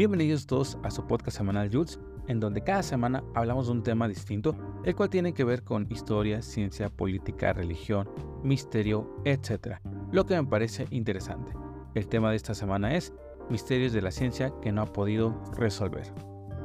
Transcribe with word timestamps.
Bienvenidos 0.00 0.46
todos 0.46 0.78
a 0.82 0.90
su 0.90 1.06
podcast 1.06 1.36
semanal 1.36 1.68
Jules, 1.70 2.00
en 2.26 2.40
donde 2.40 2.62
cada 2.62 2.82
semana 2.82 3.22
hablamos 3.34 3.66
de 3.66 3.72
un 3.72 3.82
tema 3.82 4.08
distinto, 4.08 4.56
el 4.82 4.96
cual 4.96 5.10
tiene 5.10 5.34
que 5.34 5.44
ver 5.44 5.62
con 5.62 5.86
historia, 5.90 6.40
ciencia, 6.40 6.88
política, 6.88 7.52
religión, 7.52 8.08
misterio, 8.42 9.14
etc. 9.26 9.76
Lo 10.10 10.24
que 10.24 10.36
me 10.40 10.48
parece 10.48 10.86
interesante. 10.88 11.52
El 11.94 12.08
tema 12.08 12.30
de 12.30 12.36
esta 12.36 12.54
semana 12.54 12.94
es 12.94 13.12
misterios 13.50 13.92
de 13.92 14.00
la 14.00 14.10
ciencia 14.10 14.54
que 14.62 14.72
no 14.72 14.80
ha 14.80 14.86
podido 14.86 15.38
resolver. 15.58 16.10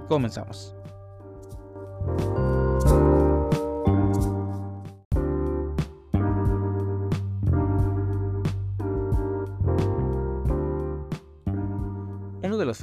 Comenzamos. 0.08 0.74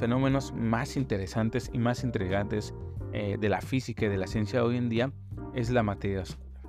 Fenómenos 0.03 0.51
más 0.51 0.97
interesantes 0.97 1.69
y 1.71 1.77
más 1.77 2.03
intrigantes 2.03 2.73
eh, 3.13 3.37
de 3.39 3.47
la 3.47 3.61
física 3.61 4.05
y 4.05 4.09
de 4.09 4.17
la 4.17 4.27
ciencia 4.27 4.61
hoy 4.61 4.75
en 4.75 4.89
día 4.89 5.13
es 5.55 5.69
la 5.69 5.81
materia 5.81 6.23
oscura. 6.23 6.59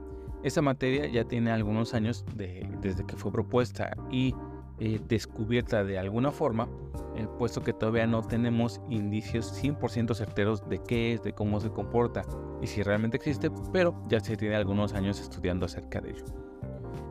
Esta 0.45 0.63
materia 0.63 1.09
ya 1.09 1.25
tiene 1.25 1.51
algunos 1.51 1.95
años 1.95 2.25
desde 2.37 3.05
que 3.05 3.17
fue 3.17 3.33
propuesta 3.33 3.91
y 4.09 4.37
eh, 4.79 5.01
descubierta 5.09 5.83
de 5.83 5.99
alguna 5.99 6.31
forma, 6.31 6.69
eh, 7.17 7.27
puesto 7.37 7.61
que 7.61 7.73
todavía 7.73 8.07
no 8.07 8.23
tenemos 8.23 8.81
indicios 8.89 9.53
100% 9.61 10.15
certeros 10.15 10.69
de 10.69 10.81
qué 10.85 11.15
es, 11.15 11.25
de 11.25 11.33
cómo 11.33 11.59
se 11.59 11.71
comporta 11.71 12.23
y 12.63 12.69
si 12.69 12.85
realmente 12.85 13.17
existe, 13.17 13.51
pero 13.73 14.01
ya 14.07 14.21
se 14.21 14.37
tiene 14.37 14.55
algunos 14.55 14.93
años 14.93 15.21
estudiando 15.21 15.67
acerca 15.67 16.01
de 16.01 16.11
ello. 16.11 16.44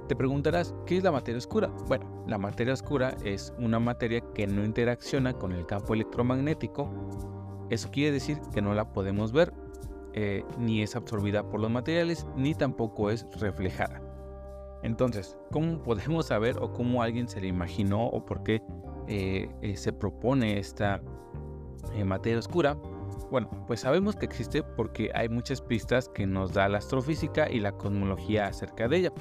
Te 0.07 0.17
preguntarás, 0.17 0.75
¿qué 0.85 0.97
es 0.97 1.03
la 1.03 1.13
materia 1.13 1.37
oscura? 1.37 1.69
Bueno, 1.87 2.25
la 2.27 2.37
materia 2.37 2.73
oscura 2.73 3.15
es 3.23 3.53
una 3.57 3.79
materia 3.79 4.21
que 4.33 4.45
no 4.47 4.65
interacciona 4.65 5.31
con 5.33 5.53
el 5.53 5.65
campo 5.65 5.93
electromagnético. 5.93 6.89
Eso 7.69 7.89
quiere 7.89 8.11
decir 8.11 8.37
que 8.53 8.61
no 8.61 8.73
la 8.73 8.91
podemos 8.91 9.31
ver, 9.31 9.53
eh, 10.13 10.43
ni 10.59 10.81
es 10.81 10.97
absorbida 10.97 11.49
por 11.49 11.61
los 11.61 11.71
materiales, 11.71 12.27
ni 12.35 12.53
tampoco 12.53 13.11
es 13.11 13.25
reflejada. 13.39 14.01
Entonces, 14.83 15.37
¿cómo 15.51 15.81
podemos 15.83 16.25
saber 16.25 16.57
o 16.59 16.73
cómo 16.73 17.01
alguien 17.01 17.29
se 17.29 17.39
le 17.39 17.47
imaginó 17.47 18.05
o 18.05 18.25
por 18.25 18.43
qué 18.43 18.61
eh, 19.07 19.49
eh, 19.61 19.77
se 19.77 19.93
propone 19.93 20.59
esta 20.59 21.01
materia 22.05 22.39
oscura? 22.39 22.75
Bueno, 23.31 23.49
pues 23.67 23.79
sabemos 23.79 24.17
que 24.17 24.25
existe 24.25 24.63
porque 24.63 25.11
hay 25.15 25.29
muchas 25.29 25.61
pistas 25.61 26.09
que 26.09 26.27
nos 26.27 26.53
da 26.53 26.67
la 26.67 26.79
astrofísica 26.79 27.49
y 27.49 27.61
la 27.61 27.71
cosmología 27.71 28.47
acerca 28.47 28.89
de 28.89 28.97
ella. 28.97 29.13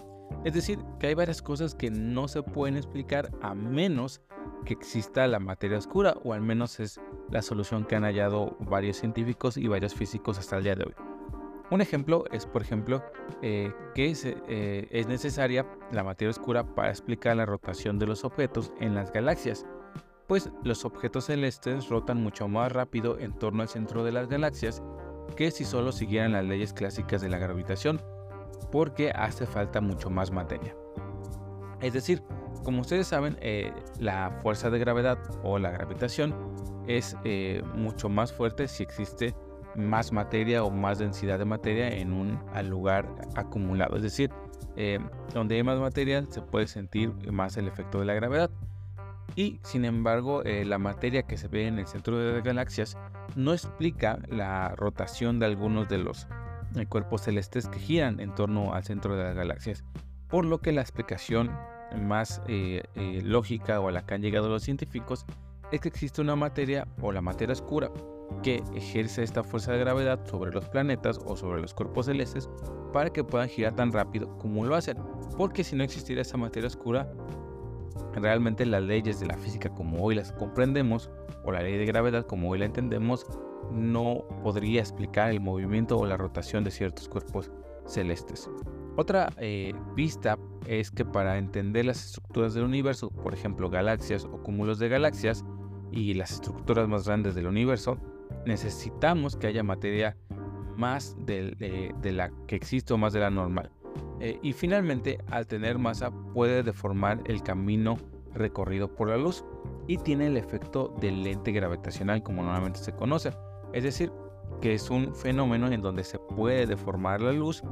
Es 0.45 0.55
decir, 0.55 0.79
que 0.99 1.09
hay 1.09 1.15
varias 1.15 1.43
cosas 1.43 1.75
que 1.75 1.91
no 1.91 2.29
se 2.29 2.43
pueden 2.43 2.77
explicar 2.77 3.31
a 3.43 3.55
menos 3.55 4.21
que 4.65 4.75
exista 4.75 5.27
la 5.27 5.39
materia 5.39 5.79
oscura, 5.79 6.15
o 6.25 6.33
al 6.33 6.41
menos 6.41 6.81
es 6.81 7.01
la 7.31 7.43
solución 7.43 7.85
que 7.85 7.97
han 7.97 8.05
hallado 8.05 8.57
varios 8.61 8.97
científicos 8.97 9.57
y 9.57 9.69
varios 9.69 9.95
físicos 9.95 10.39
hasta 10.39 10.59
el 10.59 10.65
día 10.65 10.75
de 10.75 10.85
hoy. 10.85 10.95
Un 11.71 11.81
ejemplo 11.81 12.25
es, 12.33 12.45
por 12.45 12.63
ejemplo, 12.63 13.03
eh, 13.41 13.73
que 13.95 14.11
es, 14.11 14.25
eh, 14.27 14.89
es 14.91 15.07
necesaria 15.07 15.67
la 15.91 16.05
materia 16.05 16.31
oscura 16.31 16.75
para 16.75 16.91
explicar 16.91 17.37
la 17.37 17.47
rotación 17.47 17.99
de 17.99 18.07
los 18.07 18.25
objetos 18.25 18.73
en 18.79 18.95
las 18.95 19.11
galaxias, 19.11 19.65
pues 20.27 20.51
los 20.65 20.85
objetos 20.85 21.27
celestes 21.27 21.89
rotan 21.89 22.23
mucho 22.23 22.47
más 22.47 22.71
rápido 22.73 23.19
en 23.19 23.33
torno 23.33 23.63
al 23.63 23.69
centro 23.69 24.05
de 24.05 24.13
las 24.13 24.29
galaxias 24.29 24.83
que 25.37 25.51
si 25.51 25.65
solo 25.65 25.93
siguieran 25.93 26.33
las 26.33 26.45
leyes 26.45 26.73
clásicas 26.73 27.23
de 27.23 27.29
la 27.29 27.39
gravitación, 27.39 28.03
porque 28.71 29.11
hace 29.11 29.47
falta 29.47 29.81
mucho 29.81 30.11
más 30.11 30.31
materia. 30.31 30.75
Es 31.81 31.93
decir, 31.93 32.23
como 32.65 32.81
ustedes 32.81 33.09
saben, 33.09 33.37
eh, 33.41 33.73
la 33.99 34.39
fuerza 34.43 34.71
de 34.71 34.79
gravedad 34.79 35.19
o 35.43 35.59
la 35.59 35.71
gravitación 35.71 36.35
es 36.87 37.17
eh, 37.25 37.63
mucho 37.75 38.09
más 38.09 38.33
fuerte 38.33 38.69
si 38.69 38.83
existe 38.83 39.35
más 39.75 40.13
materia 40.13 40.63
o 40.63 40.71
más 40.71 40.99
densidad 40.99 41.39
de 41.39 41.45
materia 41.45 41.89
en 41.89 42.13
un 42.13 42.39
lugar 42.69 43.09
acumulado. 43.35 43.97
Es 43.97 44.03
decir, 44.03 44.31
eh, 44.77 45.01
donde 45.35 45.57
hay 45.57 45.63
más 45.63 45.81
materia 45.81 46.25
se 46.29 46.41
puede 46.41 46.69
sentir 46.69 47.11
más 47.33 47.57
el 47.57 47.67
efecto 47.67 47.99
de 47.99 48.05
la 48.05 48.15
gravedad. 48.15 48.51
Y 49.35 49.61
sin 49.63 49.87
embargo, 49.87 50.43
la 50.45 50.77
materia 50.77 51.23
que 51.23 51.39
se 51.39 51.49
ve 51.49 51.67
en 51.67 51.79
el 51.79 51.87
centro 51.87 52.19
de 52.19 52.35
las 52.35 52.43
galaxias 52.43 52.99
no 53.35 53.55
explica 53.55 54.19
la 54.29 54.75
rotación 54.77 55.39
de 55.39 55.47
algunos 55.47 55.89
de 55.89 55.97
los 55.97 56.29
cuerpos 56.89 57.23
celestes 57.23 57.69
que 57.69 57.79
giran 57.79 58.21
en 58.21 58.35
torno 58.35 58.75
al 58.75 58.85
centro 58.85 59.17
de 59.17 59.25
las 59.25 59.35
galaxias, 59.35 59.85
por 60.29 60.45
lo 60.45 60.59
que 60.59 60.73
la 60.73 60.81
explicación 60.81 61.51
más 62.01 62.43
eh, 62.49 62.83
eh, 62.95 63.21
lógica 63.23 63.81
o 63.81 63.89
a 63.89 63.93
la 63.93 64.07
que 64.07 64.15
han 64.15 64.23
llegado 64.23 64.49
los 64.49 64.63
científicos 64.63 65.27
es 65.71 65.81
que 65.81 65.89
existe 65.89 66.21
una 66.21 66.37
materia 66.37 66.87
o 67.01 67.13
la 67.13 67.21
materia 67.21 67.53
oscura 67.53 67.91
que 68.43 68.63
ejerce 68.75 69.23
esta 69.23 69.43
fuerza 69.43 69.73
de 69.73 69.79
gravedad 69.79 70.25
sobre 70.27 70.53
los 70.53 70.69
planetas 70.69 71.19
o 71.25 71.37
sobre 71.37 71.61
los 71.61 71.75
cuerpos 71.75 72.07
celestes 72.07 72.49
para 72.93 73.11
que 73.11 73.25
puedan 73.25 73.49
girar 73.49 73.75
tan 73.75 73.93
rápido 73.93 74.39
como 74.39 74.65
lo 74.65 74.75
hacen. 74.75 74.99
Porque 75.37 75.65
si 75.65 75.77
no 75.77 75.85
existiera 75.85 76.23
esa 76.23 76.37
materia 76.37 76.67
oscura, 76.67 77.13
realmente 78.15 78.67
las 78.67 78.83
leyes 78.83 79.21
de 79.21 79.27
la 79.27 79.37
física 79.37 79.69
como 79.71 80.03
hoy 80.03 80.15
las 80.15 80.33
comprendemos 80.33 81.11
o 81.45 81.53
la 81.53 81.63
ley 81.63 81.77
de 81.77 81.87
gravedad 81.87 82.27
como 82.27 82.51
hoy 82.51 82.59
la 82.59 82.67
entendemos 82.67 83.27
no 83.71 84.25
podría 84.43 84.81
explicar 84.81 85.31
el 85.31 85.41
movimiento 85.41 85.97
o 85.99 86.07
la 86.07 86.17
rotación 86.17 86.65
de 86.65 86.71
ciertos 86.71 87.09
cuerpos 87.09 87.51
celestes. 87.87 88.49
Otra 88.97 89.33
eh, 89.39 89.73
pista 89.95 90.39
es 90.67 90.91
que 90.91 91.05
para 91.05 91.39
entender 91.39 91.87
las 91.87 92.05
estructuras 92.05 92.55
del 92.55 92.65
universo, 92.65 93.11
por 93.11 93.35
ejemplo 93.35 93.71
galaxias 93.71 94.25
o 94.25 94.43
cúmulos 94.43 94.79
de 94.79 94.89
galaxias 94.89 95.45
y 95.91 96.15
las 96.15 96.33
estructuras 96.33 96.89
más 96.89 97.07
grandes 97.07 97.35
del 97.35 97.47
universo, 97.47 97.99
necesitamos 98.47 99.37
que 99.37 99.47
haya 99.47 99.63
materia 99.63 100.17
más 100.77 101.17
de, 101.19 101.95
la 102.03 102.31
que 102.47 102.57
existe 102.57 102.93
o 102.93 102.99
más 102.99 103.13
de 103.13 103.21
la 103.21 103.31
normal. 103.31 103.71
Eh, 104.21 104.39
y 104.43 104.53
finalmente, 104.53 105.19
al 105.31 105.47
tener 105.47 105.79
masa, 105.79 106.11
puede 106.33 106.63
deformar 106.63 107.21
el 107.27 107.43
camino 107.43 107.97
recorrido 108.35 108.95
por 108.95 109.09
la 109.09 109.17
luz 109.17 109.45
y 109.87 109.99
tiene 109.99 110.27
el 110.27 110.37
efecto 110.37 110.95
del 111.01 111.23
lente 111.23 111.53
gravitacional 111.53 112.23
como 112.23 112.43
normalmente 112.43 112.81
se 112.81 112.93
conoce. 112.93 113.33
Es 113.73 113.85
decir, 113.85 114.13
que 114.61 114.75
es 114.75 114.91
un 114.91 115.15
fenómeno 115.15 115.69
en 115.69 115.83
donde 115.83 116.05
se 116.05 116.19
puede 116.19 116.67
deformar 116.67 117.21
la 117.21 117.33
luz 117.33 117.63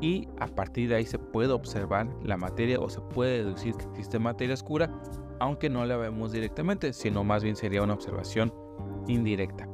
y 0.00 0.28
a 0.38 0.46
partir 0.46 0.88
de 0.88 0.96
ahí 0.96 1.06
se 1.06 1.18
puede 1.18 1.52
observar 1.52 2.08
la 2.22 2.36
materia 2.36 2.78
o 2.80 2.88
se 2.88 3.00
puede 3.00 3.44
deducir 3.44 3.74
que 3.76 3.86
existe 3.86 4.18
materia 4.18 4.54
oscura, 4.54 4.90
aunque 5.40 5.70
no 5.70 5.84
la 5.86 5.96
vemos 5.96 6.32
directamente, 6.32 6.92
sino 6.92 7.24
más 7.24 7.42
bien 7.42 7.56
sería 7.56 7.82
una 7.82 7.94
observación 7.94 8.52
indirecta. 9.06 9.68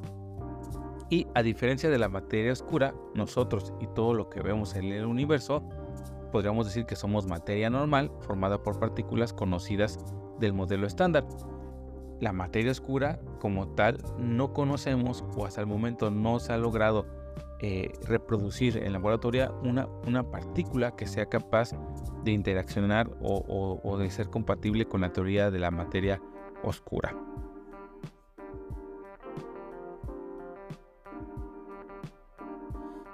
Y 1.09 1.27
a 1.35 1.43
diferencia 1.43 1.91
de 1.91 1.99
la 1.99 2.09
materia 2.09 2.53
oscura, 2.53 2.95
nosotros 3.15 3.73
y 3.81 3.89
todo 3.89 4.15
lo 4.15 4.31
que 4.31 4.41
vemos 4.41 4.77
en 4.77 4.85
el 4.85 5.07
universo, 5.07 5.65
podríamos 6.31 6.67
decir 6.67 6.87
que 6.87 6.95
somos 6.95 7.27
materia 7.27 7.69
normal 7.69 8.13
formada 8.21 8.63
por 8.63 8.79
partículas 8.79 9.33
conocidas 9.33 9.99
del 10.39 10.53
modelo 10.53 10.87
estándar 10.87 11.27
la 12.21 12.33
materia 12.33 12.71
oscura 12.71 13.21
como 13.41 13.69
tal 13.69 13.99
no 14.19 14.53
conocemos 14.53 15.25
o 15.37 15.47
hasta 15.47 15.61
el 15.61 15.67
momento 15.67 16.11
no 16.11 16.39
se 16.39 16.53
ha 16.53 16.59
logrado 16.59 17.07
eh, 17.63 17.93
reproducir 18.07 18.79
en 18.79 18.93
laboratorio 18.93 19.55
una, 19.63 19.87
una 20.07 20.31
partícula 20.31 20.97
que 20.97 21.07
sea 21.07 21.27
capaz 21.27 21.73
de 22.25 22.33
interaccionar 22.33 23.11
o, 23.21 23.97
de 23.99 24.11
ser 24.11 24.29
compatible 24.31 24.87
con 24.87 25.03
la 25.03 25.13
teoría 25.13 25.51
de 25.51 25.59
la 25.59 25.71
materia 25.71 26.23
oscura. 26.63 27.15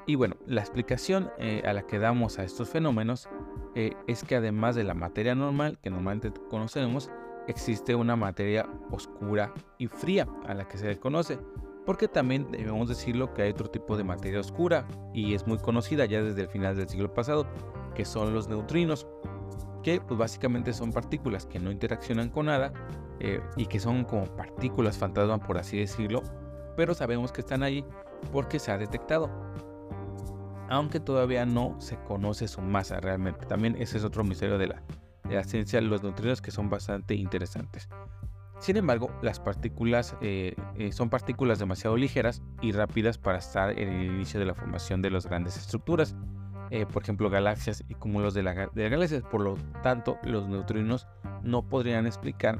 Y 0.08 0.14
bueno, 0.14 0.36
la 0.46 0.60
explicación 0.60 1.30
eh, 1.38 1.62
a 1.66 1.72
la 1.72 1.82
que 1.82 1.98
damos 1.98 2.38
a 2.38 2.44
estos 2.44 2.68
fenómenos 2.68 3.28
eh, 3.74 3.94
es 4.06 4.22
que 4.22 4.36
además 4.36 4.76
de 4.76 4.84
la 4.84 4.94
materia 4.94 5.34
normal 5.34 5.78
que 5.82 5.90
normalmente 5.90 6.32
conocemos, 6.48 7.10
existe 7.46 7.94
una 7.94 8.16
materia 8.16 8.68
oscura 8.90 9.52
y 9.78 9.86
fría 9.86 10.26
a 10.46 10.54
la 10.54 10.66
que 10.66 10.78
se 10.78 10.86
desconoce, 10.86 11.38
porque 11.84 12.08
también 12.08 12.50
debemos 12.50 12.88
decirlo 12.88 13.32
que 13.32 13.42
hay 13.42 13.50
otro 13.50 13.68
tipo 13.68 13.96
de 13.96 14.04
materia 14.04 14.40
oscura 14.40 14.86
y 15.14 15.34
es 15.34 15.46
muy 15.46 15.58
conocida 15.58 16.04
ya 16.04 16.22
desde 16.22 16.42
el 16.42 16.48
final 16.48 16.76
del 16.76 16.88
siglo 16.88 17.14
pasado, 17.14 17.46
que 17.94 18.04
son 18.04 18.34
los 18.34 18.48
neutrinos, 18.48 19.06
que 19.82 20.00
pues 20.00 20.18
básicamente 20.18 20.72
son 20.72 20.92
partículas 20.92 21.46
que 21.46 21.60
no 21.60 21.70
interaccionan 21.70 22.28
con 22.28 22.46
nada 22.46 22.72
eh, 23.20 23.40
y 23.56 23.66
que 23.66 23.78
son 23.78 24.04
como 24.04 24.24
partículas 24.24 24.98
fantasma 24.98 25.38
por 25.38 25.58
así 25.58 25.78
decirlo, 25.78 26.22
pero 26.76 26.92
sabemos 26.92 27.30
que 27.30 27.40
están 27.40 27.62
ahí 27.62 27.84
porque 28.32 28.58
se 28.58 28.72
ha 28.72 28.78
detectado. 28.78 29.30
Aunque 30.68 30.98
todavía 30.98 31.46
no 31.46 31.80
se 31.80 31.96
conoce 32.02 32.48
su 32.48 32.60
masa 32.60 32.98
realmente. 32.98 33.46
También 33.46 33.76
ese 33.78 33.98
es 33.98 34.04
otro 34.04 34.24
misterio 34.24 34.58
de 34.58 34.66
la, 34.66 34.82
la 35.30 35.44
ciencia 35.44 35.80
los 35.80 36.02
neutrinos 36.02 36.40
que 36.40 36.50
son 36.50 36.68
bastante 36.68 37.14
interesantes. 37.14 37.88
Sin 38.58 38.76
embargo, 38.76 39.10
las 39.22 39.38
partículas 39.38 40.16
eh, 40.22 40.54
eh, 40.76 40.90
son 40.92 41.10
partículas 41.10 41.58
demasiado 41.58 41.96
ligeras 41.96 42.42
y 42.62 42.72
rápidas 42.72 43.18
para 43.18 43.38
estar 43.38 43.78
en 43.78 43.88
el 43.88 44.06
inicio 44.06 44.40
de 44.40 44.46
la 44.46 44.54
formación 44.54 45.02
de 45.02 45.10
las 45.10 45.26
grandes 45.26 45.56
estructuras, 45.58 46.16
eh, 46.70 46.86
por 46.86 47.02
ejemplo 47.02 47.28
galaxias 47.28 47.84
y 47.88 47.94
cúmulos 47.94 48.32
de, 48.32 48.42
la, 48.42 48.70
de 48.72 48.88
galaxias. 48.88 49.22
Por 49.22 49.42
lo 49.42 49.54
tanto, 49.82 50.18
los 50.22 50.48
neutrinos 50.48 51.06
no 51.42 51.68
podrían 51.68 52.06
explicar 52.06 52.58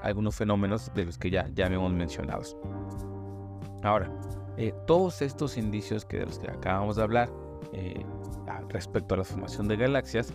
algunos 0.00 0.36
fenómenos 0.36 0.92
de 0.94 1.06
los 1.06 1.18
que 1.18 1.28
ya, 1.28 1.48
ya 1.54 1.66
hemos 1.66 1.92
mencionado. 1.92 2.42
Ahora, 3.82 4.08
todos 4.86 5.22
estos 5.22 5.58
indicios 5.58 6.04
que 6.04 6.18
de 6.18 6.26
los 6.26 6.38
que 6.38 6.48
acabamos 6.48 6.94
de 6.94 7.02
hablar 7.02 7.28
respecto 8.68 9.16
a 9.16 9.18
la 9.18 9.24
formación 9.24 9.66
de 9.66 9.76
galaxias 9.76 10.32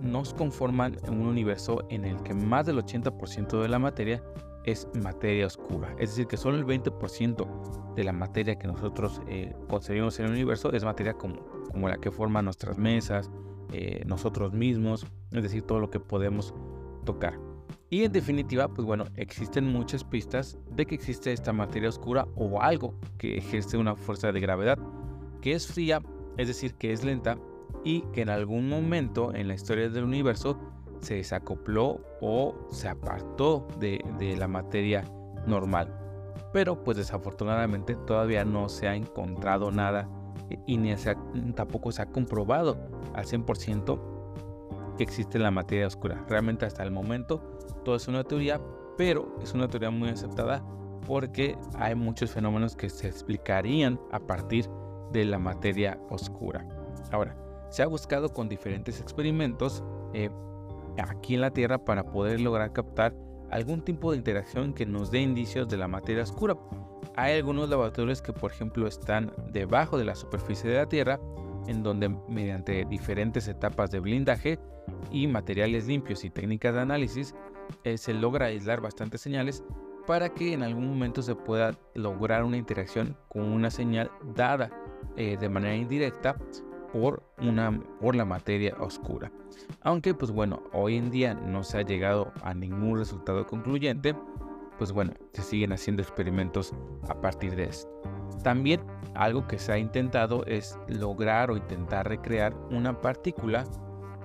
nos 0.00 0.34
conforman 0.34 0.96
en 1.04 1.20
un 1.20 1.26
universo 1.26 1.86
en 1.88 2.04
el 2.04 2.22
que 2.22 2.34
más 2.34 2.66
del 2.66 2.78
80% 2.78 3.62
de 3.62 3.68
la 3.68 3.78
materia 3.78 4.22
es 4.66 4.88
materia 5.00 5.46
oscura. 5.46 5.94
Es 5.98 6.10
decir, 6.10 6.26
que 6.26 6.36
solo 6.36 6.58
el 6.58 6.66
20% 6.66 7.94
de 7.94 8.04
la 8.04 8.12
materia 8.12 8.58
que 8.58 8.66
nosotros 8.66 9.22
eh, 9.28 9.54
concebimos 9.68 10.18
en 10.18 10.26
el 10.26 10.32
universo 10.32 10.72
es 10.72 10.84
materia 10.84 11.14
como, 11.14 11.38
la 11.88 11.96
que 11.96 12.10
forma 12.10 12.42
nuestras 12.42 12.76
mesas, 12.76 13.30
eh, 13.72 14.02
nosotros 14.06 14.52
mismos, 14.52 15.06
es 15.32 15.42
decir, 15.42 15.62
todo 15.62 15.80
lo 15.80 15.88
que 15.88 16.00
podemos 16.00 16.52
tocar. 17.04 17.38
Y 17.88 18.02
en 18.02 18.12
definitiva, 18.12 18.68
pues 18.68 18.84
bueno, 18.84 19.04
existen 19.14 19.72
muchas 19.72 20.02
pistas 20.02 20.58
de 20.72 20.84
que 20.84 20.96
existe 20.96 21.32
esta 21.32 21.52
materia 21.52 21.88
oscura 21.88 22.26
o 22.34 22.60
algo 22.60 22.98
que 23.18 23.38
ejerce 23.38 23.76
una 23.76 23.94
fuerza 23.94 24.32
de 24.32 24.40
gravedad, 24.40 24.78
que 25.40 25.52
es 25.52 25.68
fría, 25.68 26.02
es 26.36 26.48
decir, 26.48 26.74
que 26.74 26.92
es 26.92 27.04
lenta 27.04 27.38
y 27.86 28.00
que 28.12 28.22
en 28.22 28.30
algún 28.30 28.68
momento 28.68 29.32
en 29.32 29.46
la 29.46 29.54
historia 29.54 29.88
del 29.88 30.02
universo 30.02 30.58
se 30.98 31.14
desacopló 31.14 32.00
o 32.20 32.66
se 32.68 32.88
apartó 32.88 33.68
de, 33.78 34.00
la 34.36 34.48
materia 34.48 35.04
normal. 35.46 35.96
Pero 36.52 36.82
pues 36.82 36.96
desafortunadamente 36.96 37.94
todavía 37.94 38.44
no 38.44 38.68
se 38.68 38.88
ha 38.88 38.96
encontrado 38.96 39.70
nada 39.70 40.08
y 40.66 40.76
ni 40.78 40.92
tampoco 41.54 41.92
se 41.92 42.02
ha 42.02 42.06
comprobado 42.06 42.76
al 43.14 43.24
100% 43.24 44.00
que 44.96 45.04
existe 45.04 45.38
la 45.38 45.52
materia 45.52 45.86
oscura. 45.86 46.24
Realmente 46.28 46.66
hasta 46.66 46.82
el 46.82 46.90
momento 46.90 47.38
todo 47.84 47.94
es 47.94 48.08
una 48.08 48.24
teoría, 48.24 48.60
pero 48.98 49.36
es 49.40 49.54
una 49.54 49.68
teoría 49.68 49.90
muy 49.90 50.08
aceptada 50.08 50.64
porque 51.06 51.56
hay 51.78 51.94
muchos 51.94 52.32
fenómenos 52.32 52.74
que 52.74 52.90
se 52.90 53.06
explicarían 53.06 54.00
a 54.10 54.18
partir 54.18 54.68
de 55.12 55.24
la 55.24 55.38
materia 55.38 56.00
oscura. 56.10 56.66
Ahora, 57.12 57.45
se 57.70 57.82
ha 57.82 57.86
buscado 57.86 58.30
con 58.30 58.48
diferentes 58.48 59.00
experimentos 59.00 59.82
eh, 60.14 60.30
aquí 60.98 61.34
en 61.34 61.42
la 61.42 61.50
Tierra 61.50 61.84
para 61.84 62.04
poder 62.04 62.40
lograr 62.40 62.72
captar 62.72 63.14
algún 63.50 63.82
tipo 63.82 64.10
de 64.10 64.18
interacción 64.18 64.72
que 64.72 64.86
nos 64.86 65.10
dé 65.10 65.20
indicios 65.20 65.68
de 65.68 65.76
la 65.76 65.88
materia 65.88 66.22
oscura. 66.22 66.56
Hay 67.16 67.34
algunos 67.36 67.68
laboratorios 67.68 68.20
que 68.20 68.32
por 68.32 68.52
ejemplo 68.52 68.86
están 68.86 69.32
debajo 69.52 69.98
de 69.98 70.04
la 70.04 70.14
superficie 70.14 70.70
de 70.70 70.76
la 70.76 70.88
Tierra, 70.88 71.20
en 71.66 71.82
donde 71.82 72.08
mediante 72.28 72.84
diferentes 72.84 73.48
etapas 73.48 73.90
de 73.90 74.00
blindaje 74.00 74.58
y 75.10 75.26
materiales 75.26 75.86
limpios 75.86 76.24
y 76.24 76.30
técnicas 76.30 76.74
de 76.74 76.80
análisis 76.80 77.34
eh, 77.84 77.98
se 77.98 78.14
logra 78.14 78.46
aislar 78.46 78.80
bastantes 78.80 79.20
señales 79.20 79.64
para 80.06 80.28
que 80.28 80.52
en 80.52 80.62
algún 80.62 80.86
momento 80.86 81.22
se 81.22 81.34
pueda 81.34 81.76
lograr 81.94 82.44
una 82.44 82.56
interacción 82.56 83.16
con 83.28 83.42
una 83.42 83.70
señal 83.70 84.10
dada 84.34 84.70
eh, 85.16 85.36
de 85.38 85.48
manera 85.48 85.74
indirecta 85.74 86.36
por, 87.00 87.22
una, 87.38 87.78
por 88.00 88.16
la 88.16 88.24
materia 88.24 88.74
oscura. 88.80 89.30
Aunque 89.82 90.14
pues 90.14 90.30
bueno, 90.30 90.62
hoy 90.72 90.96
en 90.96 91.10
día 91.10 91.34
no 91.34 91.62
se 91.62 91.78
ha 91.78 91.82
llegado 91.82 92.32
a 92.42 92.54
ningún 92.54 92.98
resultado 92.98 93.46
concluyente, 93.46 94.14
pues 94.78 94.92
bueno, 94.92 95.12
se 95.32 95.42
siguen 95.42 95.72
haciendo 95.72 96.02
experimentos 96.02 96.72
a 97.08 97.20
partir 97.20 97.54
de 97.54 97.64
esto. 97.64 97.90
También 98.42 98.80
algo 99.14 99.46
que 99.46 99.58
se 99.58 99.72
ha 99.72 99.78
intentado 99.78 100.44
es 100.46 100.78
lograr 100.88 101.50
o 101.50 101.56
intentar 101.56 102.08
recrear 102.08 102.54
una 102.70 102.98
partícula 102.98 103.64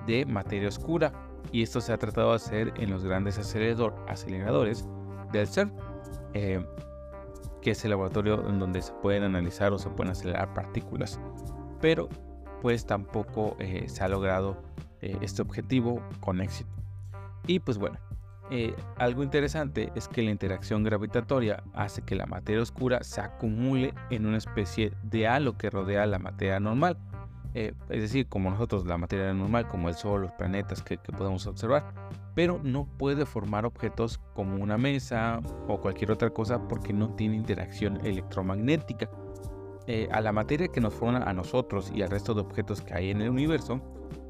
de 0.07 0.25
materia 0.25 0.69
oscura 0.69 1.11
y 1.51 1.63
esto 1.63 1.81
se 1.81 1.91
ha 1.91 1.97
tratado 1.97 2.29
de 2.29 2.35
hacer 2.35 2.73
en 2.77 2.89
los 2.89 3.03
grandes 3.03 3.37
aceleradores 3.37 4.87
del 5.33 5.47
CERN, 5.47 5.73
eh, 6.33 6.65
que 7.61 7.71
es 7.71 7.83
el 7.83 7.91
laboratorio 7.91 8.47
en 8.47 8.59
donde 8.59 8.81
se 8.81 8.93
pueden 8.93 9.23
analizar 9.23 9.73
o 9.73 9.77
se 9.77 9.89
pueden 9.89 10.11
acelerar 10.11 10.53
partículas. 10.53 11.19
Pero 11.81 12.09
pues 12.61 12.85
tampoco 12.85 13.55
eh, 13.59 13.85
se 13.87 14.03
ha 14.03 14.07
logrado 14.07 14.61
eh, 15.01 15.17
este 15.21 15.41
objetivo 15.41 16.01
con 16.19 16.41
éxito. 16.41 16.69
Y 17.47 17.59
pues 17.59 17.77
bueno, 17.77 17.97
eh, 18.51 18.75
algo 18.97 19.23
interesante 19.23 19.91
es 19.95 20.07
que 20.07 20.21
la 20.21 20.31
interacción 20.31 20.83
gravitatoria 20.83 21.63
hace 21.73 22.03
que 22.03 22.15
la 22.15 22.27
materia 22.27 22.61
oscura 22.61 23.03
se 23.03 23.21
acumule 23.21 23.93
en 24.09 24.25
una 24.25 24.37
especie 24.37 24.93
de 25.03 25.27
halo 25.27 25.57
que 25.57 25.69
rodea 25.69 26.05
la 26.05 26.19
materia 26.19 26.59
normal. 26.59 26.97
es 27.53 27.73
decir, 27.89 28.27
como 28.27 28.49
nosotros, 28.49 28.85
la 28.85 28.97
materia 28.97 29.33
normal, 29.33 29.67
como 29.67 29.89
el 29.89 29.95
Sol, 29.95 30.21
los 30.21 30.31
planetas 30.33 30.81
que, 30.81 30.97
que 30.97 31.11
podemos 31.11 31.47
observar, 31.47 31.93
pero 32.33 32.61
no 32.63 32.85
puede 32.97 33.25
formar 33.25 33.65
objetos 33.65 34.19
como 34.33 34.55
una 34.55 34.77
mesa 34.77 35.41
o 35.67 35.81
cualquier 35.81 36.11
otra 36.11 36.29
cosa 36.29 36.65
porque 36.69 36.93
no 36.93 37.09
tiene 37.15 37.35
interacción 37.35 38.05
electromagnética. 38.05 39.09
Eh, 39.87 40.07
a 40.11 40.21
la 40.21 40.31
materia 40.31 40.67
que 40.67 40.79
nos 40.79 40.93
forma 40.93 41.19
a 41.19 41.33
nosotros 41.33 41.91
y 41.93 42.03
al 42.03 42.09
resto 42.09 42.33
de 42.33 42.41
objetos 42.41 42.81
que 42.81 42.93
hay 42.93 43.09
en 43.09 43.21
el 43.21 43.29
universo, 43.29 43.81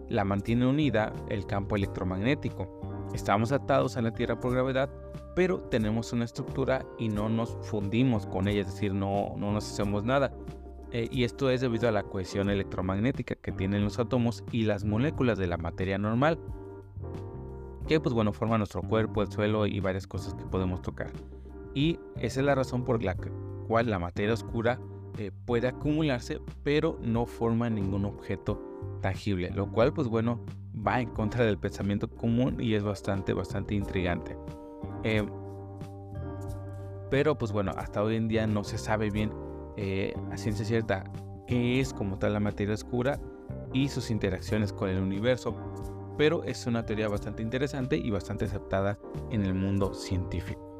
la 0.07 0.23
mantiene 0.23 0.65
unida 0.65 1.13
el 1.29 1.45
campo 1.45 1.75
electromagnético. 1.75 3.09
Estamos 3.13 3.51
atados 3.51 3.97
a 3.97 4.01
la 4.01 4.13
Tierra 4.13 4.39
por 4.39 4.53
gravedad, 4.53 4.89
pero 5.35 5.59
tenemos 5.59 6.13
una 6.13 6.25
estructura 6.25 6.85
y 6.97 7.09
no 7.09 7.27
nos 7.27 7.57
fundimos 7.61 8.25
con 8.25 8.47
ella, 8.47 8.61
es 8.61 8.67
decir, 8.67 8.93
no, 8.93 9.33
no 9.37 9.51
nos 9.51 9.69
hacemos 9.69 10.05
nada. 10.05 10.33
Eh, 10.91 11.07
y 11.11 11.23
esto 11.23 11.49
es 11.49 11.61
debido 11.61 11.87
a 11.87 11.91
la 11.91 12.03
cohesión 12.03 12.49
electromagnética 12.49 13.35
que 13.35 13.51
tienen 13.51 13.83
los 13.83 13.99
átomos 13.99 14.43
y 14.51 14.63
las 14.63 14.83
moléculas 14.83 15.37
de 15.37 15.47
la 15.47 15.57
materia 15.57 15.97
normal, 15.97 16.39
que 17.87 17.99
pues 17.99 18.13
bueno, 18.13 18.31
forman 18.31 18.59
nuestro 18.59 18.81
cuerpo, 18.81 19.21
el 19.21 19.31
suelo 19.31 19.65
y 19.65 19.79
varias 19.81 20.07
cosas 20.07 20.33
que 20.33 20.45
podemos 20.45 20.81
tocar. 20.81 21.11
Y 21.73 21.99
esa 22.17 22.39
es 22.41 22.45
la 22.45 22.55
razón 22.55 22.83
por 22.83 23.03
la 23.03 23.15
cual 23.67 23.89
la 23.89 23.99
materia 23.99 24.33
oscura 24.33 24.79
eh, 25.17 25.31
puede 25.45 25.67
acumularse, 25.67 26.39
pero 26.63 26.97
no 27.01 27.25
forma 27.25 27.69
ningún 27.69 28.05
objeto 28.05 28.61
tangible, 29.01 29.51
lo 29.51 29.71
cual 29.71 29.93
pues 29.93 30.07
bueno 30.07 30.43
va 30.75 31.01
en 31.01 31.09
contra 31.09 31.45
del 31.45 31.57
pensamiento 31.57 32.09
común 32.09 32.57
y 32.59 32.75
es 32.75 32.83
bastante, 32.83 33.33
bastante 33.33 33.75
intrigante. 33.75 34.37
Eh, 35.03 35.25
pero 37.09 37.37
pues 37.37 37.51
bueno, 37.51 37.73
hasta 37.75 38.01
hoy 38.01 38.15
en 38.15 38.27
día 38.27 38.47
no 38.47 38.63
se 38.63 38.77
sabe 38.77 39.09
bien 39.09 39.31
eh, 39.77 40.13
a 40.31 40.37
ciencia 40.37 40.65
cierta 40.65 41.03
qué 41.45 41.79
es 41.79 41.93
como 41.93 42.17
tal 42.17 42.33
la 42.33 42.39
materia 42.39 42.73
oscura 42.73 43.19
y 43.73 43.89
sus 43.89 44.11
interacciones 44.11 44.71
con 44.71 44.89
el 44.89 44.99
universo, 44.99 45.55
pero 46.17 46.43
es 46.43 46.65
una 46.67 46.85
teoría 46.85 47.09
bastante 47.09 47.43
interesante 47.43 47.97
y 47.97 48.09
bastante 48.09 48.45
aceptada 48.45 48.97
en 49.29 49.43
el 49.43 49.53
mundo 49.53 49.93
científico. 49.93 50.70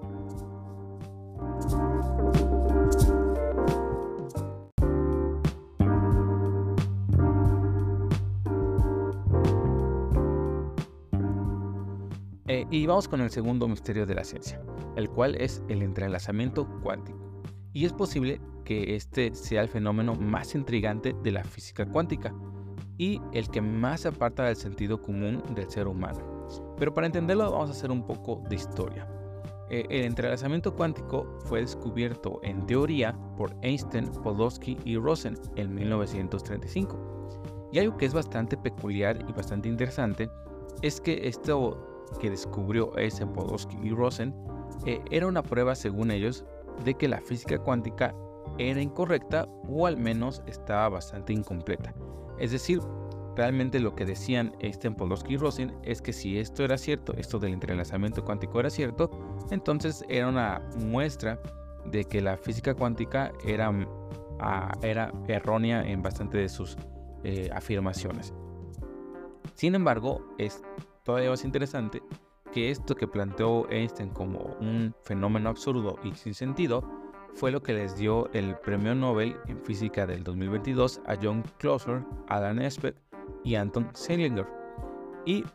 Vamos 12.92 13.08
con 13.08 13.22
el 13.22 13.30
segundo 13.30 13.70
misterio 13.70 14.06
de 14.06 14.16
la 14.16 14.26
ciencia, 14.26 14.62
el 14.98 15.10
cual 15.10 15.36
es 15.36 15.64
el 15.70 15.82
entrelazamiento 15.82 16.68
cuántico. 16.84 17.42
Y 17.72 17.86
es 17.86 17.94
posible 17.94 18.42
que 18.66 18.98
este 18.98 19.34
sea 19.34 19.62
el 19.62 19.70
fenómeno 19.70 20.14
más 20.16 20.56
intrigante 20.56 21.16
de 21.24 21.32
la 21.32 21.46
física 21.46 21.86
cuántica 21.86 22.36
y 22.98 23.22
el 23.32 23.50
que 23.50 23.62
más 23.62 24.02
se 24.02 24.10
aparta 24.10 24.44
del 24.44 24.58
sentido 24.58 25.02
común 25.02 25.42
del 25.56 25.70
ser 25.70 25.88
humano. 25.88 26.48
Pero 26.78 26.94
para 26.94 27.08
entenderlo 27.08 27.50
vamos 27.50 27.70
a 27.70 27.72
hacer 27.72 27.92
un 27.92 28.06
poco 28.06 28.44
de 28.50 28.56
historia. 28.58 29.08
Eh, 29.70 29.86
el 29.90 30.04
entrelazamiento 30.04 30.76
cuántico 30.76 31.40
fue 31.46 31.62
descubierto 31.62 32.42
en 32.44 32.66
teoría 32.66 33.18
por 33.38 33.56
Einstein, 33.62 34.12
Podolsky 34.22 34.78
y 34.84 34.98
Rosen 34.98 35.40
en 35.56 35.74
1935. 35.74 37.70
Y 37.72 37.80
algo 37.80 37.96
que 37.96 38.06
es 38.06 38.14
bastante 38.14 38.58
peculiar 38.58 39.18
y 39.30 39.32
bastante 39.32 39.70
interesante 39.70 40.30
es 40.82 41.00
que 41.00 41.26
esto 41.26 41.91
que 42.20 42.30
descubrió 42.30 42.96
ese 42.98 43.26
Podolsky 43.26 43.78
y 43.82 43.92
Rosen 43.92 44.34
eh, 44.86 45.02
era 45.12 45.28
una 45.28 45.44
prueba, 45.44 45.76
según 45.76 46.12
ellos, 46.12 46.46
de 46.84 46.94
que 46.96 47.08
la 47.08 47.22
física 47.22 47.60
cuántica 47.60 48.16
era 48.58 48.82
incorrecta 48.82 49.48
o 49.68 49.88
al 49.88 49.98
menos 49.98 50.42
estaba 50.48 50.90
bastante 50.90 51.34
incompleta. 51.34 51.94
Es 52.40 52.52
decir, 52.52 52.82
realmente 53.36 53.80
lo 53.80 53.96
que 53.96 54.06
decían 54.06 54.56
Einstein, 54.60 54.96
Podolsky 54.96 55.34
y 55.34 55.38
Rosen 55.38 55.76
es 55.84 56.02
que 56.02 56.14
si 56.14 56.40
esto 56.40 56.64
era 56.64 56.78
cierto, 56.78 57.14
esto 57.18 57.40
del 57.40 57.54
entrelazamiento 57.54 58.24
cuántico 58.24 58.60
era 58.60 58.70
cierto, 58.70 59.10
entonces 59.52 60.04
era 60.10 60.28
una 60.28 60.62
muestra 60.78 61.40
de 61.86 62.04
que 62.06 62.22
la 62.22 62.38
física 62.38 62.74
cuántica 62.74 63.32
era, 63.46 63.72
ah, 64.40 64.72
era 64.82 65.12
errónea 65.28 65.84
en 65.84 66.02
bastante 66.02 66.38
de 66.38 66.50
sus 66.50 66.78
eh, 67.24 67.50
afirmaciones. 67.54 68.34
Sin 69.56 69.76
embargo, 69.76 70.26
es 70.38 70.62
todavía 71.04 71.30
más 71.30 71.44
interesante 71.44 72.02
que 72.52 72.70
esto 72.70 72.96
que 72.96 73.08
planteó 73.08 73.70
Einstein 73.70 74.10
como 74.10 74.40
un 74.60 74.94
fenómeno 75.04 75.50
absurdo 75.50 75.98
y 76.04 76.14
sin 76.16 76.34
sentido 76.34 76.84
fue 77.34 77.52
lo 77.52 77.62
que 77.64 77.74
les 77.74 77.96
dio 77.96 78.30
el 78.34 78.58
premio 78.58 78.94
Nobel 78.94 79.38
en 79.48 79.60
física 79.62 80.06
del 80.06 80.24
2022 80.24 81.02
a 81.06 81.16
John 81.22 81.44
Clauser, 81.58 82.04
Alan 82.28 82.62
Espet 82.62 82.96
y 83.44 83.56
Anton 83.56 83.90
Seilinger. 83.94 84.46
¿Y 85.26 85.46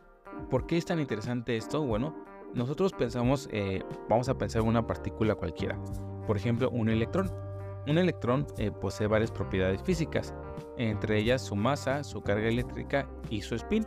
por 0.49 0.65
qué 0.65 0.77
es 0.77 0.85
tan 0.85 0.99
interesante 0.99 1.55
esto? 1.55 1.83
Bueno, 1.83 2.15
nosotros 2.53 2.93
pensamos, 2.93 3.47
eh, 3.51 3.83
vamos 4.09 4.27
a 4.29 4.37
pensar 4.37 4.63
en 4.63 4.69
una 4.69 4.87
partícula 4.87 5.35
cualquiera, 5.35 5.77
por 6.25 6.37
ejemplo 6.37 6.69
un 6.69 6.89
electrón. 6.89 7.31
Un 7.87 7.97
electrón 7.97 8.45
eh, 8.57 8.69
posee 8.71 9.07
varias 9.07 9.31
propiedades 9.31 9.81
físicas, 9.81 10.33
entre 10.77 11.19
ellas 11.19 11.41
su 11.41 11.55
masa, 11.55 12.03
su 12.03 12.21
carga 12.21 12.47
eléctrica 12.47 13.07
y 13.29 13.41
su 13.41 13.55
spin. 13.55 13.85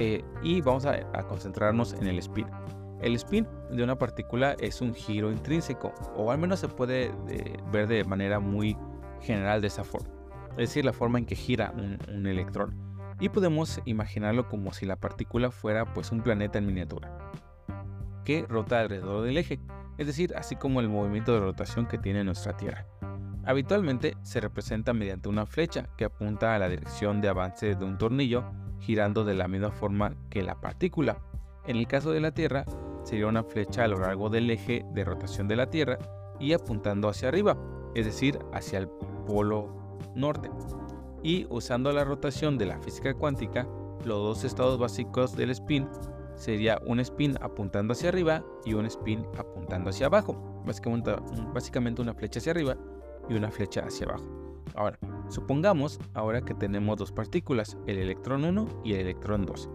Eh, 0.00 0.24
y 0.42 0.62
vamos 0.62 0.86
a, 0.86 0.98
concentrarnos 1.28 1.92
en 1.92 2.06
el 2.06 2.18
spin. 2.18 2.46
El 3.02 3.14
spin 3.16 3.46
de 3.70 3.84
una 3.84 3.96
partícula 3.96 4.56
es 4.58 4.80
un 4.80 4.94
giro 4.94 5.30
intrínseco, 5.30 5.92
o 6.16 6.32
al 6.32 6.38
menos 6.38 6.58
se 6.60 6.68
puede 6.68 7.12
ver 7.70 7.86
de 7.86 8.02
manera 8.04 8.40
muy 8.40 8.76
general 9.20 9.60
de 9.60 9.66
esa 9.66 9.84
forma. 9.84 10.08
Es 10.52 10.70
decir, 10.70 10.86
la 10.86 10.94
forma 10.94 11.18
en 11.18 11.26
que 11.26 11.36
gira 11.36 11.72
un, 11.76 11.98
un 12.14 12.26
electrón. 12.26 12.74
Y 13.20 13.28
podemos 13.28 13.80
imaginarlo 13.84 14.48
como 14.48 14.72
si 14.72 14.86
la 14.86 14.96
partícula 14.96 15.50
fuera 15.50 15.84
pues 15.92 16.10
un 16.12 16.22
planeta 16.22 16.58
en 16.58 16.66
miniatura, 16.66 17.30
que 18.24 18.46
rota 18.48 18.80
alrededor 18.80 19.22
del 19.22 19.36
eje, 19.36 19.60
es 19.98 20.06
decir, 20.06 20.34
así 20.34 20.56
como 20.56 20.80
el 20.80 20.88
movimiento 20.88 21.34
de 21.34 21.40
rotación 21.40 21.86
que 21.86 21.98
tiene 21.98 22.24
nuestra 22.24 22.56
Tierra. 22.56 22.86
Habitualmente 23.44 24.16
se 24.22 24.40
representa 24.40 24.94
mediante 24.94 25.28
una 25.28 25.44
flecha 25.44 25.90
que 25.98 26.06
apunta 26.06 26.54
a 26.54 26.58
la 26.58 26.70
dirección 26.70 27.20
de 27.20 27.28
avance 27.28 27.74
de 27.74 27.84
un 27.84 27.98
tornillo, 27.98 28.50
girando 28.80 29.24
de 29.24 29.34
la 29.34 29.48
misma 29.48 29.70
forma 29.70 30.14
que 30.30 30.42
la 30.42 30.60
partícula. 30.60 31.18
En 31.66 31.76
el 31.76 31.86
caso 31.86 32.10
de 32.10 32.20
la 32.20 32.32
Tierra, 32.32 32.64
sería 33.04 33.26
una 33.26 33.44
flecha 33.44 33.84
a 33.84 33.88
lo 33.88 33.98
largo 33.98 34.28
del 34.28 34.50
eje 34.50 34.84
de 34.92 35.04
rotación 35.04 35.48
de 35.48 35.56
la 35.56 35.70
Tierra 35.70 35.98
y 36.38 36.52
apuntando 36.52 37.08
hacia 37.08 37.28
arriba, 37.28 37.56
es 37.94 38.06
decir, 38.06 38.38
hacia 38.52 38.78
el 38.78 38.88
polo 39.26 39.68
norte. 40.14 40.50
Y 41.22 41.46
usando 41.50 41.92
la 41.92 42.04
rotación 42.04 42.56
de 42.56 42.66
la 42.66 42.78
física 42.78 43.14
cuántica, 43.14 43.66
los 44.04 44.18
dos 44.18 44.44
estados 44.44 44.78
básicos 44.78 45.36
del 45.36 45.50
spin 45.50 45.86
sería 46.34 46.80
un 46.86 47.00
spin 47.00 47.36
apuntando 47.42 47.92
hacia 47.92 48.08
arriba 48.08 48.42
y 48.64 48.72
un 48.72 48.86
spin 48.86 49.26
apuntando 49.36 49.90
hacia 49.90 50.06
abajo. 50.06 50.62
Básicamente, 50.64 51.14
básicamente 51.52 52.00
una 52.00 52.14
flecha 52.14 52.38
hacia 52.38 52.52
arriba 52.52 52.76
y 53.28 53.34
una 53.34 53.50
flecha 53.50 53.82
hacia 53.82 54.06
abajo. 54.06 54.24
Ahora, 54.74 54.98
supongamos 55.30 55.98
ahora 56.12 56.42
que 56.42 56.54
tenemos 56.54 56.98
dos 56.98 57.12
partículas, 57.12 57.78
el 57.86 57.98
electrón 57.98 58.44
1 58.44 58.82
y 58.84 58.94
el 58.94 59.00
electrón 59.00 59.46
2, 59.46 59.70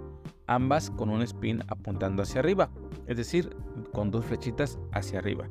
ambas 0.48 0.92
con 0.92 1.10
un 1.10 1.22
spin 1.24 1.64
apuntando 1.68 2.22
hacia 2.22 2.40
arriba, 2.40 2.70
es 3.08 3.18
decir, 3.18 3.56
con 3.92 4.12
dos 4.12 4.26
flechitas 4.26 4.78
hacia 4.92 5.20
arriba. 5.20 5.48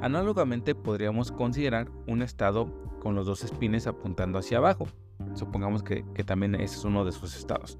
Análogamente 0.00 0.74
podríamos 0.74 1.32
considerar 1.32 1.90
un 2.06 2.22
estado 2.22 2.68
con 3.00 3.14
los 3.14 3.26
dos 3.26 3.40
spines 3.40 3.86
apuntando 3.86 4.38
hacia 4.38 4.58
abajo. 4.58 4.86
Supongamos 5.34 5.82
que, 5.82 6.04
también 6.24 6.54
ese 6.54 6.76
es 6.76 6.84
uno 6.84 7.04
de 7.04 7.12
sus 7.12 7.36
estados. 7.36 7.78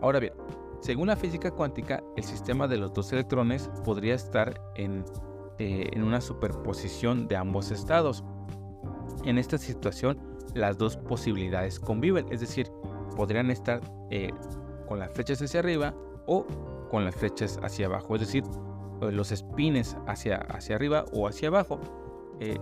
Ahora 0.00 0.18
bien, 0.18 0.32
según 0.80 1.06
la 1.06 1.16
física 1.16 1.52
cuántica, 1.52 2.02
el 2.16 2.24
sistema 2.24 2.66
de 2.66 2.78
los 2.78 2.92
dos 2.92 3.12
electrones 3.12 3.70
podría 3.84 4.14
estar 4.14 4.60
en, 4.74 5.04
eh, 5.58 5.88
en 5.92 6.02
una 6.02 6.20
superposición 6.20 7.28
de 7.28 7.36
ambos 7.36 7.70
estados. 7.70 8.24
En 9.24 9.38
esta 9.38 9.58
situación, 9.58 10.18
las 10.54 10.78
dos 10.78 10.96
posibilidades 10.96 11.78
conviven, 11.80 12.26
es 12.30 12.40
decir, 12.40 12.70
podrían 13.16 13.50
estar 13.50 13.80
eh, 14.10 14.30
con 14.88 14.98
las 14.98 15.10
flechas 15.12 15.40
hacia 15.42 15.60
arriba 15.60 15.94
o 16.26 16.46
con 16.90 17.04
las 17.04 17.14
flechas 17.14 17.58
hacia 17.62 17.86
abajo, 17.86 18.14
es 18.14 18.20
decir, 18.22 18.44
eh, 19.02 19.10
los 19.12 19.32
espines 19.32 19.96
hacia, 20.06 20.36
hacia 20.36 20.76
arriba 20.76 21.04
o 21.12 21.26
hacia 21.26 21.48
abajo. 21.48 21.80
Eh, 22.40 22.58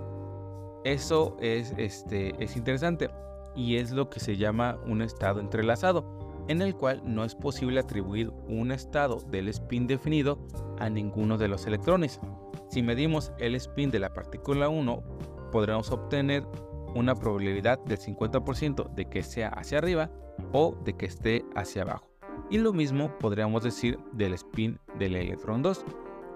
eso 0.84 1.36
es, 1.40 1.74
este, 1.76 2.32
es 2.42 2.56
interesante 2.56 3.10
y 3.54 3.76
es 3.76 3.90
lo 3.90 4.08
que 4.08 4.20
se 4.20 4.36
llama 4.36 4.78
un 4.86 5.02
estado 5.02 5.40
entrelazado, 5.40 6.44
en 6.48 6.62
el 6.62 6.74
cual 6.74 7.02
no 7.04 7.24
es 7.24 7.34
posible 7.34 7.80
atribuir 7.80 8.32
un 8.48 8.72
estado 8.72 9.18
del 9.30 9.48
spin 9.48 9.86
definido 9.86 10.38
a 10.78 10.88
ninguno 10.88 11.36
de 11.36 11.48
los 11.48 11.66
electrones. 11.66 12.20
Si 12.68 12.82
medimos 12.82 13.32
el 13.38 13.54
spin 13.56 13.90
de 13.90 13.98
la 13.98 14.14
partícula 14.14 14.68
1, 14.68 15.02
podremos 15.50 15.90
obtener 15.90 16.46
una 16.94 17.14
probabilidad 17.14 17.78
del 17.84 17.98
50% 17.98 18.94
de 18.94 19.04
que 19.06 19.22
sea 19.22 19.48
hacia 19.48 19.78
arriba 19.78 20.10
o 20.52 20.76
de 20.84 20.96
que 20.96 21.06
esté 21.06 21.44
hacia 21.54 21.82
abajo. 21.82 22.10
Y 22.50 22.58
lo 22.58 22.72
mismo 22.72 23.16
podríamos 23.18 23.62
decir 23.62 23.98
del 24.12 24.34
spin 24.34 24.78
del 24.98 25.16
electrón 25.16 25.62
2. 25.62 25.84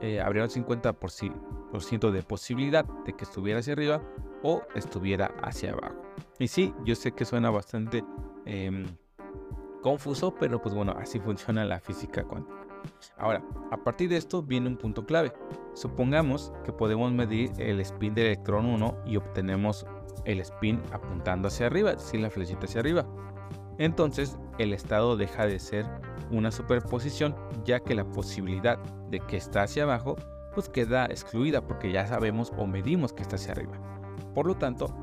Eh, 0.00 0.20
habría 0.20 0.44
un 0.44 0.50
50% 0.50 2.10
de 2.10 2.22
posibilidad 2.22 2.84
de 3.04 3.12
que 3.14 3.24
estuviera 3.24 3.60
hacia 3.60 3.72
arriba 3.72 4.02
o 4.42 4.62
estuviera 4.74 5.34
hacia 5.42 5.72
abajo. 5.72 5.96
Y 6.38 6.48
sí, 6.48 6.74
yo 6.84 6.94
sé 6.94 7.12
que 7.12 7.24
suena 7.24 7.50
bastante 7.50 8.04
em, 8.44 8.84
confuso, 9.82 10.34
pero 10.34 10.60
pues 10.60 10.74
bueno, 10.74 10.94
así 10.98 11.18
funciona 11.18 11.64
la 11.64 11.80
física 11.80 12.22
cuántica. 12.24 12.64
Ahora, 13.16 13.42
a 13.70 13.76
partir 13.76 14.10
de 14.10 14.16
esto 14.16 14.42
viene 14.42 14.68
un 14.68 14.76
punto 14.76 15.06
clave. 15.06 15.32
Supongamos 15.74 16.52
que 16.64 16.72
podemos 16.72 17.12
medir 17.12 17.50
el 17.58 17.80
spin 17.80 18.14
del 18.14 18.26
electrón 18.26 18.66
1 18.66 19.04
y 19.06 19.16
obtenemos 19.16 19.86
el 20.24 20.40
spin 20.40 20.80
apuntando 20.92 21.48
hacia 21.48 21.66
arriba, 21.66 21.98
sin 21.98 22.22
la 22.22 22.30
flechita 22.30 22.66
hacia 22.66 22.80
arriba. 22.80 23.06
Entonces, 23.78 24.38
el 24.58 24.72
estado 24.72 25.16
deja 25.16 25.46
de 25.46 25.58
ser 25.58 25.86
una 26.30 26.50
superposición, 26.50 27.34
ya 27.64 27.80
que 27.80 27.94
la 27.94 28.04
posibilidad 28.04 28.78
de 29.10 29.20
que 29.20 29.36
está 29.36 29.62
hacia 29.62 29.82
abajo, 29.82 30.16
pues 30.54 30.68
queda 30.68 31.06
excluida 31.06 31.66
porque 31.66 31.90
ya 31.90 32.06
sabemos 32.06 32.52
o 32.56 32.66
medimos 32.66 33.12
que 33.12 33.22
está 33.22 33.36
hacia 33.36 33.52
arriba. 33.52 33.74
Por 34.34 34.46
lo 34.46 34.56
tanto, 34.56 34.94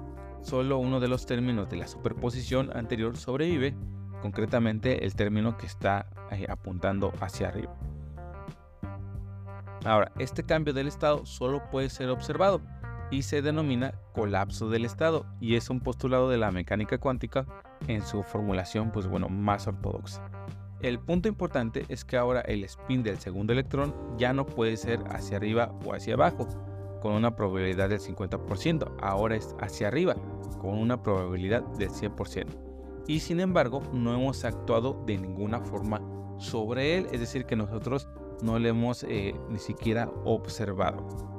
solo 0.41 0.77
uno 0.77 0.99
de 0.99 1.07
los 1.07 1.25
términos 1.25 1.69
de 1.69 1.77
la 1.77 1.87
superposición 1.87 2.75
anterior 2.75 3.17
sobrevive, 3.17 3.75
concretamente 4.21 5.03
el 5.03 5.15
término 5.15 5.57
que 5.57 5.65
está 5.65 6.07
eh, 6.31 6.45
apuntando 6.47 7.11
hacia 7.19 7.49
arriba. 7.49 7.75
Ahora, 9.83 10.11
este 10.19 10.43
cambio 10.43 10.73
del 10.73 10.87
estado 10.87 11.25
solo 11.25 11.69
puede 11.71 11.89
ser 11.89 12.09
observado 12.09 12.61
y 13.11 13.23
se 13.23 13.41
denomina 13.41 13.93
colapso 14.13 14.69
del 14.69 14.85
estado 14.85 15.25
y 15.39 15.55
es 15.55 15.69
un 15.69 15.81
postulado 15.81 16.29
de 16.29 16.37
la 16.37 16.49
mecánica 16.51 16.97
cuántica 16.97 17.45
en 17.87 18.01
su 18.03 18.23
formulación 18.23 18.91
pues 18.91 19.07
bueno 19.07 19.29
más 19.29 19.67
ortodoxa. 19.67 20.23
El 20.81 20.97
punto 20.99 21.27
importante 21.27 21.85
es 21.89 22.03
que 22.03 22.17
ahora 22.17 22.41
el 22.41 22.63
spin 22.63 23.03
del 23.03 23.19
segundo 23.19 23.53
electrón 23.53 23.93
ya 24.17 24.33
no 24.33 24.47
puede 24.47 24.77
ser 24.77 24.99
hacia 25.11 25.37
arriba 25.37 25.71
o 25.85 25.93
hacia 25.93 26.15
abajo 26.15 26.47
con 27.01 27.13
una 27.13 27.35
probabilidad 27.35 27.89
del 27.89 27.99
50%, 27.99 28.95
ahora 29.01 29.35
es 29.35 29.55
hacia 29.59 29.89
arriba 29.89 30.15
con 30.59 30.77
una 30.77 31.03
probabilidad 31.03 31.61
del 31.77 31.89
100%. 31.89 32.47
Y 33.07 33.19
sin 33.19 33.39
embargo 33.39 33.81
no 33.93 34.13
hemos 34.13 34.45
actuado 34.45 35.03
de 35.05 35.17
ninguna 35.17 35.59
forma 35.59 36.01
sobre 36.37 36.97
él, 36.97 37.07
es 37.11 37.19
decir 37.19 37.45
que 37.45 37.55
nosotros 37.55 38.07
no 38.41 38.57
le 38.57 38.69
hemos 38.69 39.03
eh, 39.03 39.35
ni 39.49 39.59
siquiera 39.59 40.09
observado. 40.25 41.30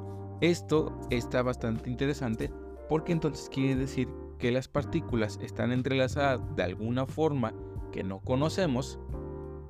Esto 0.42 0.92
está 1.10 1.40
bastante 1.42 1.88
interesante 1.88 2.50
porque 2.88 3.12
entonces 3.12 3.48
quiere 3.48 3.76
decir 3.76 4.08
que 4.40 4.50
las 4.50 4.66
partículas 4.66 5.38
están 5.40 5.70
entrelazadas 5.70 6.40
de 6.56 6.64
alguna 6.64 7.06
forma 7.06 7.54
que 7.92 8.02
no 8.02 8.18
conocemos, 8.18 8.98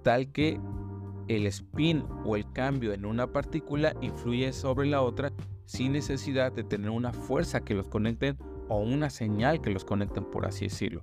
tal 0.03 0.33
que 0.33 0.59
el 1.29 1.47
spin 1.47 2.05
o 2.25 2.37
el 2.37 2.51
cambio 2.53 2.95
en 2.95 3.05
una 3.05 3.31
partícula 3.31 3.95
influye 4.01 4.55
sobre 4.55 4.87
la 4.87 5.03
otra 5.03 5.31
sin 5.67 5.93
necesidad 5.93 6.53
de 6.53 6.65
tener 6.65 6.89
una 6.89 7.13
fuerza 7.13 7.61
que 7.61 7.75
los 7.75 7.89
conecten 7.89 8.39
o 8.71 8.79
una 8.79 9.11
señal 9.11 9.61
que 9.61 9.71
los 9.71 9.85
conecten, 9.85 10.25
por 10.25 10.47
así 10.47 10.69
decirlo. 10.69 11.03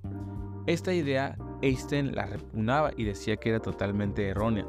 Esta 0.66 0.96
idea 0.96 1.38
Einstein 1.62 2.16
la 2.16 2.26
repugnaba 2.26 2.92
y 2.98 3.04
decía 3.04 3.38
que 3.38 3.50
era 3.50 3.60
totalmente 3.60 4.28
errónea. 4.28 4.66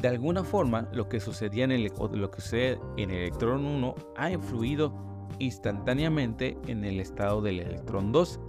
De 0.00 0.08
alguna 0.08 0.44
forma, 0.44 0.88
lo 0.92 1.10
que, 1.10 1.20
sucedía 1.20 1.64
en 1.64 1.72
el, 1.72 1.92
lo 2.12 2.30
que 2.30 2.40
sucede 2.40 2.80
en 2.96 3.10
el 3.10 3.18
electrón 3.18 3.66
1 3.66 3.94
ha 4.16 4.30
influido 4.30 4.94
instantáneamente 5.38 6.56
en 6.66 6.84
el 6.84 7.00
estado 7.00 7.42
del 7.42 7.60
electrón 7.60 8.10
2 8.10 8.40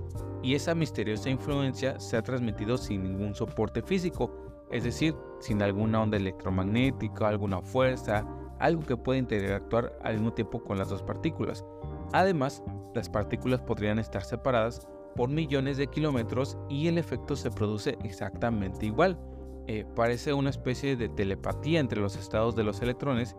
y 0.43 0.55
esa 0.55 0.74
misteriosa 0.75 1.29
influencia 1.29 2.00
se 2.00 2.15
ha 2.15 2.22
transmitido 2.22 2.77
sin 2.77 3.03
ningún 3.03 3.36
soporte 3.36 3.81
físico, 3.81 4.34
es 4.72 4.86
decir, 4.86 5.13
sin 5.41 5.62
alguna 5.62 6.01
onda 6.01 6.15
electromagnética, 6.15 7.27
alguna 7.27 7.62
fuerza, 7.62 8.25
algo 8.60 8.84
que 8.84 8.96
pueda 8.96 9.20
interactuar 9.20 9.93
al 10.03 10.15
mismo 10.15 10.34
tiempo 10.34 10.63
con 10.63 10.77
las 10.77 10.89
dos 10.89 11.03
partículas. 11.03 11.65
Además, 12.13 12.63
las 12.96 13.10
partículas 13.10 13.62
podrían 13.62 14.00
estar 14.00 14.24
separadas 14.24 14.88
por 15.17 15.29
millones 15.29 15.75
de 15.75 15.88
kilómetros 15.88 16.58
y 16.70 16.88
el 16.88 16.98
efecto 16.98 17.36
se 17.36 17.51
produce 17.51 17.98
exactamente 18.03 18.86
igual. 18.86 19.20
Eh, 19.68 19.86
parece 19.96 20.34
una 20.34 20.50
especie 20.50 20.96
de 20.96 21.10
telepatía 21.10 21.80
entre 21.80 22.01
los 22.01 22.15
estados 22.15 22.56
de 22.56 22.63
los 22.63 22.82
electrones 22.82 23.36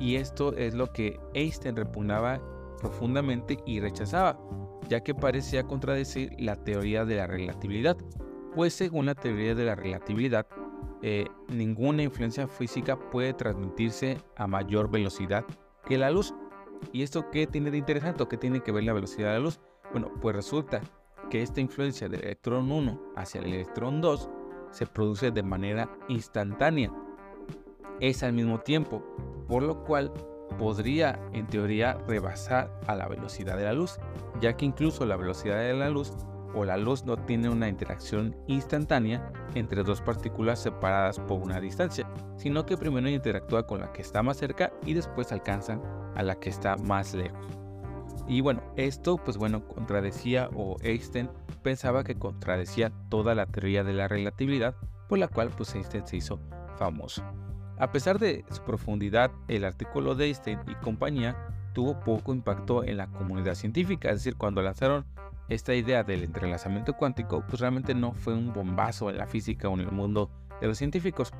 y 0.00 0.16
esto 0.16 0.54
es 0.56 0.74
lo 0.74 0.92
que 0.92 1.20
Einstein 1.34 1.76
repugnaba 1.76 2.40
profundamente 2.78 3.58
y 3.64 3.78
rechazaba, 3.78 4.38
ya 4.88 5.00
que 5.00 5.14
parecía 5.14 5.62
contradecir 5.62 6.32
la 6.38 6.56
teoría 6.56 7.04
de 7.04 7.16
la 7.16 7.28
relatividad, 7.28 7.96
pues 8.54 8.74
según 8.74 9.06
la 9.06 9.14
teoría 9.14 9.54
de 9.54 9.64
la 9.64 9.76
relatividad, 9.76 10.46
eh, 11.02 11.26
ninguna 11.48 12.02
influencia 12.02 12.48
física 12.48 12.98
puede 13.10 13.32
transmitirse 13.32 14.18
a 14.36 14.46
mayor 14.46 14.90
velocidad 14.90 15.44
que 15.84 15.98
la 15.98 16.10
luz. 16.10 16.34
¿Y 16.92 17.02
esto 17.02 17.30
qué 17.30 17.46
tiene 17.46 17.70
de 17.70 17.78
interesante 17.78 18.26
qué 18.28 18.36
tiene 18.36 18.60
que 18.60 18.72
ver 18.72 18.84
la 18.84 18.92
velocidad 18.92 19.28
de 19.28 19.34
la 19.34 19.44
luz? 19.44 19.60
Bueno, 19.92 20.12
pues 20.20 20.34
resulta 20.34 20.80
que 21.30 21.42
esta 21.42 21.60
influencia 21.60 22.08
del 22.08 22.24
electrón 22.24 22.70
1 22.70 23.12
hacia 23.16 23.40
el 23.40 23.52
electrón 23.52 24.00
2 24.00 24.28
se 24.72 24.86
produce 24.86 25.30
de 25.30 25.42
manera 25.42 25.88
instantánea. 26.08 26.90
es 28.00 28.24
al 28.24 28.32
mismo 28.32 28.58
tiempo, 28.58 29.04
por 29.46 29.62
lo 29.62 29.84
cual 29.84 30.12
podría 30.58 31.20
en 31.32 31.46
teoría 31.46 31.98
rebasar 32.08 32.70
a 32.88 32.96
la 32.96 33.06
velocidad 33.06 33.56
de 33.56 33.64
la 33.64 33.72
luz, 33.72 33.98
ya 34.40 34.56
que 34.56 34.64
incluso 34.64 35.06
la 35.06 35.16
velocidad 35.16 35.58
de 35.58 35.74
la 35.74 35.88
luz 35.88 36.12
o 36.54 36.64
la 36.64 36.76
luz 36.76 37.04
no 37.04 37.16
tiene 37.16 37.48
una 37.48 37.68
interacción 37.68 38.36
instantánea 38.46 39.32
entre 39.54 39.82
dos 39.82 40.00
partículas 40.00 40.60
separadas 40.60 41.18
por 41.20 41.40
una 41.40 41.60
distancia, 41.60 42.06
sino 42.36 42.66
que 42.66 42.76
primero 42.76 43.08
interactúa 43.08 43.66
con 43.66 43.80
la 43.80 43.92
que 43.92 44.02
está 44.02 44.22
más 44.22 44.36
cerca 44.36 44.72
y 44.84 44.94
después 44.94 45.32
alcanzan 45.32 45.80
a 46.14 46.22
la 46.22 46.34
que 46.34 46.50
está 46.50 46.76
más 46.76 47.14
lejos. 47.14 47.61
Y 48.32 48.40
bueno, 48.40 48.62
esto 48.76 49.18
pues 49.18 49.36
bueno 49.36 49.68
contradecía 49.68 50.48
o 50.54 50.78
Einstein 50.80 51.28
pensaba 51.62 52.02
que 52.02 52.18
contradecía 52.18 52.90
toda 53.10 53.34
la 53.34 53.44
teoría 53.44 53.84
de 53.84 53.92
la 53.92 54.08
relatividad 54.08 54.74
por 55.06 55.18
la 55.18 55.28
cual 55.28 55.50
pues 55.50 55.74
Einstein 55.74 56.06
se 56.06 56.16
hizo 56.16 56.40
famoso. 56.78 57.22
A 57.78 57.92
pesar 57.92 58.18
de 58.18 58.46
su 58.50 58.62
profundidad, 58.62 59.30
el 59.48 59.66
artículo 59.66 60.14
de 60.14 60.28
Einstein 60.28 60.60
y 60.66 60.74
compañía 60.76 61.36
tuvo 61.74 62.00
poco 62.00 62.32
impacto 62.32 62.84
en 62.84 62.96
la 62.96 63.08
comunidad 63.08 63.54
científica, 63.54 64.08
es 64.08 64.20
decir, 64.20 64.36
cuando 64.36 64.62
lanzaron 64.62 65.04
esta 65.50 65.74
idea 65.74 66.02
del 66.02 66.22
entrelazamiento 66.22 66.94
cuántico, 66.94 67.44
pues 67.46 67.60
realmente 67.60 67.94
no 67.94 68.12
fue 68.12 68.32
un 68.32 68.54
bombazo 68.54 69.10
en 69.10 69.18
la 69.18 69.26
física 69.26 69.68
o 69.68 69.74
en 69.74 69.80
el 69.80 69.92
mundo 69.92 70.30
de 70.58 70.68
los 70.68 70.78
científicos. 70.78 71.32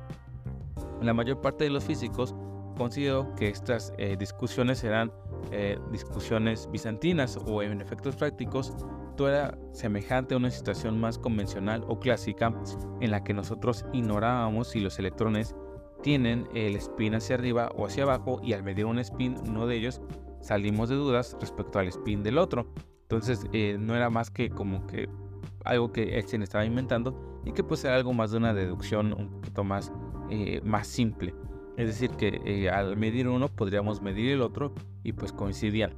La 1.01 1.15
mayor 1.15 1.41
parte 1.41 1.63
de 1.63 1.71
los 1.71 1.85
físicos 1.85 2.35
consideró 2.73 3.33
que 3.35 3.49
estas 3.49 3.93
eh, 3.97 4.15
discusiones 4.17 4.83
eran 4.83 5.11
eh, 5.51 5.77
discusiones 5.91 6.69
bizantinas 6.71 7.37
o 7.45 7.61
en 7.61 7.81
efectos 7.81 8.15
prácticos 8.15 8.73
todo 9.15 9.29
era 9.29 9.57
semejante 9.71 10.33
a 10.33 10.37
una 10.37 10.49
situación 10.49 10.99
más 10.99 11.17
convencional 11.17 11.83
o 11.87 11.99
clásica 11.99 12.53
en 12.99 13.11
la 13.11 13.23
que 13.23 13.33
nosotros 13.33 13.85
ignorábamos 13.93 14.69
si 14.69 14.79
los 14.79 14.97
electrones 14.97 15.55
tienen 16.01 16.47
el 16.53 16.75
spin 16.77 17.15
hacia 17.15 17.35
arriba 17.35 17.69
o 17.75 17.85
hacia 17.85 18.03
abajo 18.03 18.39
y 18.43 18.53
al 18.53 18.63
medir 18.63 18.85
un 18.85 18.99
spin 18.99 19.37
uno 19.47 19.67
de 19.67 19.75
ellos 19.75 20.01
salimos 20.41 20.89
de 20.89 20.95
dudas 20.95 21.37
respecto 21.39 21.79
al 21.79 21.87
spin 21.87 22.23
del 22.23 22.37
otro. 22.37 22.67
Entonces 23.03 23.45
eh, 23.53 23.77
no 23.79 23.95
era 23.95 24.09
más 24.09 24.31
que 24.31 24.49
como 24.49 24.85
que 24.87 25.07
algo 25.63 25.91
que 25.91 26.15
Einstein 26.15 26.41
estaba 26.41 26.65
inventando 26.65 27.41
y 27.45 27.51
que 27.51 27.63
pues 27.63 27.83
era 27.85 27.95
algo 27.95 28.13
más 28.13 28.31
de 28.31 28.37
una 28.37 28.53
deducción 28.53 29.13
un 29.13 29.29
poquito 29.29 29.63
más, 29.63 29.91
más 30.63 30.87
simple. 30.87 31.33
Es 31.77 31.87
decir, 31.87 32.11
que 32.11 32.41
eh, 32.45 32.69
al 32.69 32.97
medir 32.97 33.27
uno 33.27 33.47
podríamos 33.47 34.01
medir 34.01 34.31
el 34.31 34.41
otro 34.41 34.73
y 35.03 35.13
pues 35.13 35.31
coincidían. 35.33 35.93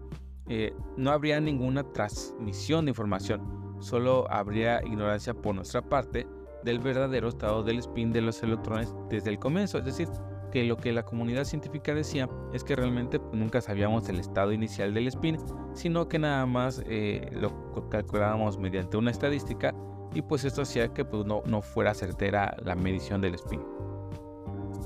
no 0.98 1.12
habría 1.12 1.40
ninguna 1.40 1.84
transmisión 1.92 2.86
de 2.86 2.92
información, 2.92 3.76
solo 3.80 4.30
habría 4.32 4.82
ignorancia 4.86 5.34
por 5.34 5.56
nuestra 5.56 5.82
parte 5.82 6.28
del 6.64 6.80
verdadero 6.80 7.30
estado 7.30 7.64
del 7.64 7.80
spin 7.80 8.12
de 8.12 8.22
los 8.22 8.42
electrones 8.44 8.94
desde 9.10 9.30
el 9.30 9.40
comienzo. 9.40 9.78
Es 9.78 9.86
decir, 9.86 10.10
que 10.52 10.64
lo 10.64 10.78
que 10.78 10.92
la 10.92 11.04
comunidad 11.04 11.44
científica 11.44 11.94
decía 11.94 12.30
es 12.54 12.64
que 12.64 12.76
realmente 12.76 13.20
nunca 13.34 13.62
sabíamos 13.62 14.08
el 14.10 14.20
estado 14.20 14.52
inicial 14.52 14.94
del 14.94 15.08
spin, 15.08 15.38
sino 15.74 16.08
que 16.08 16.18
nada 16.18 16.46
más 16.46 16.82
eh, 16.88 17.30
lo 17.34 17.90
calculábamos 17.90 18.58
mediante 18.58 18.98
una 18.98 19.12
estadística 19.12 19.76
y 20.14 20.22
pues 20.22 20.46
esto 20.46 20.62
hacía 20.62 20.94
que 20.94 21.04
pues, 21.06 21.26
no, 21.26 21.44
no 21.46 21.62
fuera 21.62 21.94
certera 21.94 22.56
la 22.64 22.76
medición 22.76 23.22
del 23.22 23.36
spin. 23.36 23.75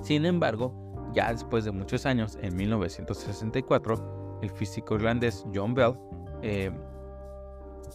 Sin 0.09 0.25
embargo, 0.25 0.73
ya 1.13 1.31
después 1.31 1.65
de 1.65 1.71
muchos 1.71 2.07
años, 2.07 2.39
en 2.41 2.55
1964, 2.55 4.39
el 4.41 4.49
físico 4.49 4.95
irlandés 4.95 5.45
John 5.53 5.75
Bell 5.75 5.93
eh, 6.41 6.71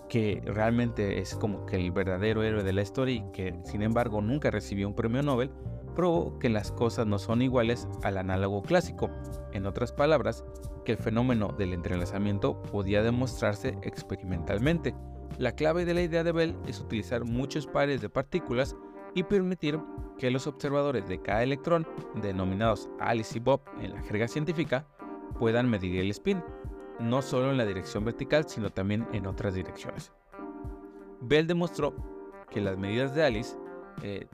que 0.08 0.40
realmente 0.44 1.18
es 1.18 1.34
como 1.34 1.66
que 1.66 1.74
el 1.74 1.90
verdadero 1.90 2.44
héroe 2.44 2.62
de 2.62 2.72
la 2.72 2.82
historia 2.82 3.16
y 3.16 3.32
que 3.32 3.58
sin 3.64 3.82
embargo 3.82 4.20
nunca 4.20 4.52
recibió 4.52 4.86
un 4.86 4.94
premio 4.94 5.24
Nobel, 5.24 5.50
probó 5.96 6.38
que 6.38 6.48
las 6.50 6.70
cosas 6.70 7.04
no 7.04 7.18
son 7.18 7.42
iguales 7.42 7.88
al 8.04 8.16
análogo 8.16 8.62
clásico. 8.62 9.10
En 9.52 9.66
otras 9.66 9.90
palabras, 9.90 10.44
que 10.84 10.92
el 10.92 10.98
fenómeno 10.98 11.48
del 11.58 11.72
entrelazamiento 11.72 12.62
podía 12.62 13.02
demostrarse 13.02 13.76
experimentalmente. 13.82 14.94
La 15.36 15.56
clave 15.56 15.84
de 15.84 15.94
la 15.94 16.02
idea 16.02 16.22
de 16.22 16.30
Bell 16.30 16.56
es 16.68 16.78
utilizar 16.78 17.24
muchos 17.24 17.66
pares 17.66 18.00
de 18.00 18.08
partículas 18.08 18.76
y 19.14 19.22
permitir 19.22 19.80
que 20.18 20.30
los 20.30 20.46
observadores 20.46 21.08
de 21.08 21.20
cada 21.20 21.42
electrón, 21.42 21.86
denominados 22.20 22.88
Alice 23.00 23.36
y 23.36 23.40
Bob 23.40 23.60
en 23.80 23.94
la 23.94 24.02
jerga 24.02 24.28
científica, 24.28 24.86
puedan 25.38 25.68
medir 25.68 26.00
el 26.00 26.10
spin 26.10 26.42
no 27.00 27.22
solo 27.22 27.50
en 27.50 27.56
la 27.56 27.66
dirección 27.66 28.04
vertical, 28.04 28.48
sino 28.48 28.70
también 28.70 29.06
en 29.12 29.26
otras 29.26 29.54
direcciones. 29.54 30.12
Bell 31.20 31.46
demostró 31.46 31.94
que 32.50 32.60
las 32.60 32.76
medidas 32.78 33.14
de 33.14 33.24
Alice 33.24 33.56
eh, 34.02 34.28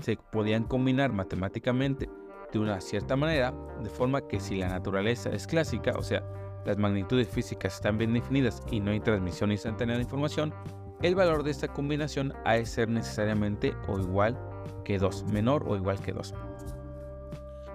se 0.00 0.16
podían 0.16 0.64
combinar 0.64 1.12
matemáticamente 1.12 2.08
de 2.52 2.58
una 2.58 2.80
cierta 2.80 3.16
manera, 3.16 3.54
de 3.82 3.88
forma 3.88 4.26
que 4.26 4.40
si 4.40 4.56
la 4.56 4.68
naturaleza 4.68 5.30
es 5.30 5.46
clásica, 5.46 5.92
o 5.96 6.02
sea, 6.02 6.22
las 6.64 6.78
magnitudes 6.78 7.28
físicas 7.28 7.74
están 7.74 7.98
bien 7.98 8.12
definidas 8.12 8.62
y 8.70 8.80
no 8.80 8.90
hay 8.90 9.00
transmisión 9.00 9.50
instantánea 9.52 9.96
de 9.96 10.02
información, 10.02 10.52
el 11.02 11.14
valor 11.14 11.42
de 11.42 11.50
esta 11.50 11.68
combinación 11.68 12.32
ha 12.44 12.54
de 12.54 12.66
ser 12.66 12.88
necesariamente 12.88 13.74
o 13.88 13.98
igual 13.98 14.38
que 14.84 14.98
2, 14.98 15.24
menor 15.32 15.64
o 15.66 15.76
igual 15.76 16.00
que 16.00 16.12
2. 16.12 16.34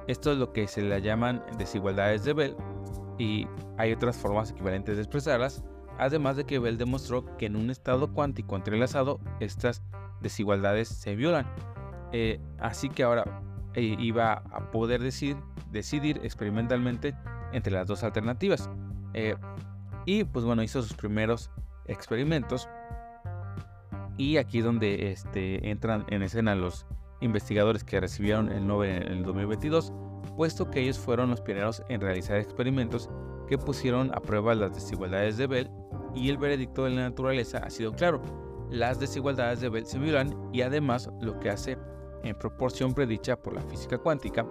Esto 0.08 0.32
es 0.32 0.38
lo 0.38 0.54
que 0.54 0.68
se 0.68 0.82
le 0.82 1.02
llaman 1.02 1.44
desigualdades 1.58 2.24
de 2.24 2.34
Bell 2.34 2.56
y 3.18 3.48
hay 3.78 3.92
otras 3.92 4.16
formas 4.16 4.52
equivalentes 4.52 4.96
de 4.96 5.02
expresarlas, 5.02 5.64
además 5.98 6.38
de 6.38 6.46
que 6.46 6.60
Bell 6.60 6.78
demostró 6.78 7.38
que 7.38 7.48
en 7.48 7.58
un 7.58 7.70
estado 7.70 8.14
cuántico 8.14 8.56
entrelazado 8.56 9.20
estas 9.42 9.84
desigualdades 10.22 10.88
se 10.88 11.16
violan. 11.16 11.46
Eh, 12.14 12.40
así 12.60 12.90
que 12.90 13.04
ahora 13.04 13.42
eh, 13.74 13.96
iba 14.00 14.34
a 14.34 14.72
poder 14.72 15.02
decidir 15.02 16.20
experimentalmente 16.24 17.14
entre 17.52 17.74
las 17.74 17.88
dos 17.88 18.04
alternativas. 18.04 18.70
Eh, 19.14 19.36
y 20.06 20.24
pues 20.24 20.46
bueno, 20.46 20.64
hizo 20.64 20.82
sus 20.82 20.94
primeros 20.94 21.52
experimentos. 21.86 22.70
Y 24.18 24.38
aquí 24.38 24.62
donde 24.62 25.12
este, 25.12 25.70
entran 25.70 26.06
en 26.10 26.24
escena 26.24 26.56
los 26.56 26.86
investigadores 27.22 27.84
que 27.84 28.00
recibieron 28.00 28.52
el 28.52 28.68
Nobel 28.68 29.04
en 29.04 29.12
el 29.12 29.24
2022 29.24 29.94
puesto 30.38 30.70
que 30.70 30.82
ellos 30.82 31.00
fueron 31.00 31.32
los 31.32 31.42
pioneros 31.42 31.84
en 31.90 32.00
realizar 32.00 32.38
experimentos 32.38 33.10
que 33.48 33.58
pusieron 33.58 34.12
a 34.14 34.20
prueba 34.20 34.54
las 34.56 34.74
desigualdades 34.74 35.38
de 35.38 35.48
Bell 35.48 35.72
y 36.16 36.30
el 36.30 36.38
veredicto 36.38 36.84
de 36.84 36.92
la 36.92 37.10
naturaleza 37.10 37.60
ha 37.60 37.70
sido 37.70 37.92
claro. 37.94 38.22
Las 38.70 39.00
desigualdades 39.00 39.62
de 39.62 39.70
Bell 39.70 39.86
se 39.86 39.98
violan 39.98 40.36
y 40.54 40.62
además 40.62 41.10
lo 41.22 41.40
que 41.40 41.50
hace 41.50 41.78
en 42.24 42.38
proporción 42.38 42.94
predicha 42.94 43.42
por 43.42 43.54
la 43.54 43.62
física 43.62 43.98
cuántica, 43.98 44.46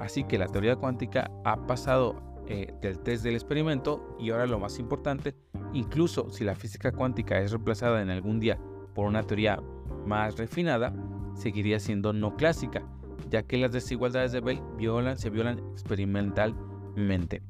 así 0.00 0.24
que 0.24 0.38
la 0.38 0.48
teoría 0.48 0.76
cuántica 0.76 1.30
ha 1.44 1.66
pasado 1.66 2.20
eh, 2.46 2.74
del 2.80 2.98
test 2.98 3.22
del 3.22 3.34
experimento 3.34 4.16
y 4.18 4.30
ahora 4.30 4.46
lo 4.46 4.58
más 4.58 4.78
importante, 4.78 5.34
incluso 5.72 6.30
si 6.30 6.44
la 6.44 6.56
física 6.56 6.90
cuántica 6.90 7.38
es 7.40 7.52
reemplazada 7.52 8.02
en 8.02 8.10
algún 8.10 8.40
día 8.40 8.58
por 8.94 9.06
una 9.06 9.22
teoría 9.22 9.60
más 10.06 10.36
refinada, 10.36 10.94
seguiría 11.34 11.80
siendo 11.80 12.12
no 12.12 12.36
clásica 12.36 12.84
ya 13.32 13.42
que 13.42 13.56
las 13.56 13.72
desigualdades 13.72 14.32
de 14.32 14.40
Bell 14.40 14.62
violan, 14.76 15.18
se 15.18 15.30
violan 15.30 15.58
experimentalmente. 15.72 17.42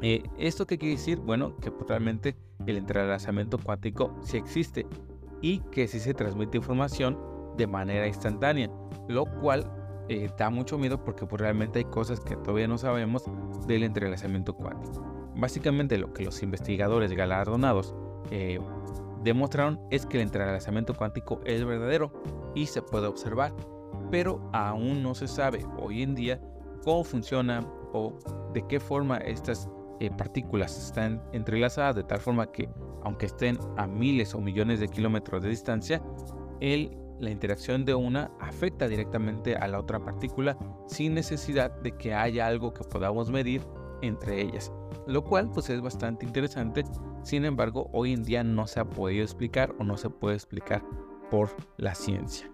Eh, 0.00 0.22
¿Esto 0.38 0.66
qué 0.66 0.78
quiere 0.78 0.94
decir? 0.94 1.18
Bueno, 1.18 1.56
que 1.56 1.72
realmente 1.86 2.36
el 2.64 2.76
entrelazamiento 2.76 3.58
cuántico 3.58 4.16
sí 4.22 4.36
existe 4.36 4.86
y 5.42 5.58
que 5.72 5.88
sí 5.88 5.98
se 5.98 6.14
transmite 6.14 6.56
información 6.58 7.18
de 7.56 7.66
manera 7.66 8.06
instantánea, 8.06 8.70
lo 9.08 9.24
cual 9.40 9.68
eh, 10.08 10.30
da 10.38 10.50
mucho 10.50 10.78
miedo 10.78 11.02
porque 11.02 11.26
pues, 11.26 11.40
realmente 11.40 11.80
hay 11.80 11.84
cosas 11.86 12.20
que 12.20 12.36
todavía 12.36 12.68
no 12.68 12.78
sabemos 12.78 13.24
del 13.66 13.82
entrelazamiento 13.82 14.54
cuántico. 14.54 15.04
Básicamente 15.36 15.98
lo 15.98 16.12
que 16.12 16.24
los 16.24 16.42
investigadores 16.44 17.12
galardonados 17.12 17.94
eh, 18.30 18.60
demostraron 19.22 19.80
es 19.90 20.06
que 20.06 20.18
el 20.18 20.24
entrelazamiento 20.24 20.94
cuántico 20.94 21.40
es 21.44 21.64
verdadero 21.64 22.12
y 22.54 22.66
se 22.66 22.82
puede 22.82 23.06
observar 23.06 23.54
pero 24.10 24.48
aún 24.52 25.02
no 25.02 25.14
se 25.14 25.28
sabe 25.28 25.64
hoy 25.78 26.02
en 26.02 26.14
día 26.14 26.40
cómo 26.84 27.04
funciona 27.04 27.66
o 27.92 28.18
de 28.52 28.66
qué 28.66 28.80
forma 28.80 29.18
estas 29.18 29.68
eh, 30.00 30.10
partículas 30.10 30.78
están 30.78 31.22
entrelazadas 31.32 31.96
de 31.96 32.04
tal 32.04 32.20
forma 32.20 32.50
que 32.50 32.68
aunque 33.04 33.26
estén 33.26 33.58
a 33.76 33.86
miles 33.86 34.34
o 34.34 34.40
millones 34.40 34.80
de 34.80 34.88
kilómetros 34.88 35.42
de 35.42 35.48
distancia, 35.48 36.02
la 36.60 37.30
interacción 37.30 37.84
de 37.84 37.94
una 37.94 38.30
afecta 38.40 38.88
directamente 38.88 39.56
a 39.56 39.66
la 39.68 39.78
otra 39.78 40.00
partícula 40.00 40.56
sin 40.86 41.14
necesidad 41.14 41.70
de 41.80 41.92
que 41.96 42.14
haya 42.14 42.46
algo 42.46 42.72
que 42.72 42.84
podamos 42.84 43.30
medir 43.30 43.62
entre 44.02 44.40
ellas, 44.40 44.72
lo 45.06 45.24
cual 45.24 45.50
pues 45.50 45.70
es 45.70 45.80
bastante 45.80 46.24
interesante, 46.24 46.84
sin 47.22 47.44
embargo 47.44 47.90
hoy 47.92 48.12
en 48.12 48.24
día 48.24 48.44
no 48.44 48.66
se 48.66 48.80
ha 48.80 48.84
podido 48.84 49.22
explicar 49.22 49.74
o 49.78 49.84
no 49.84 49.96
se 49.96 50.10
puede 50.10 50.36
explicar 50.36 50.82
por 51.30 51.50
la 51.76 51.94
ciencia. 51.94 52.50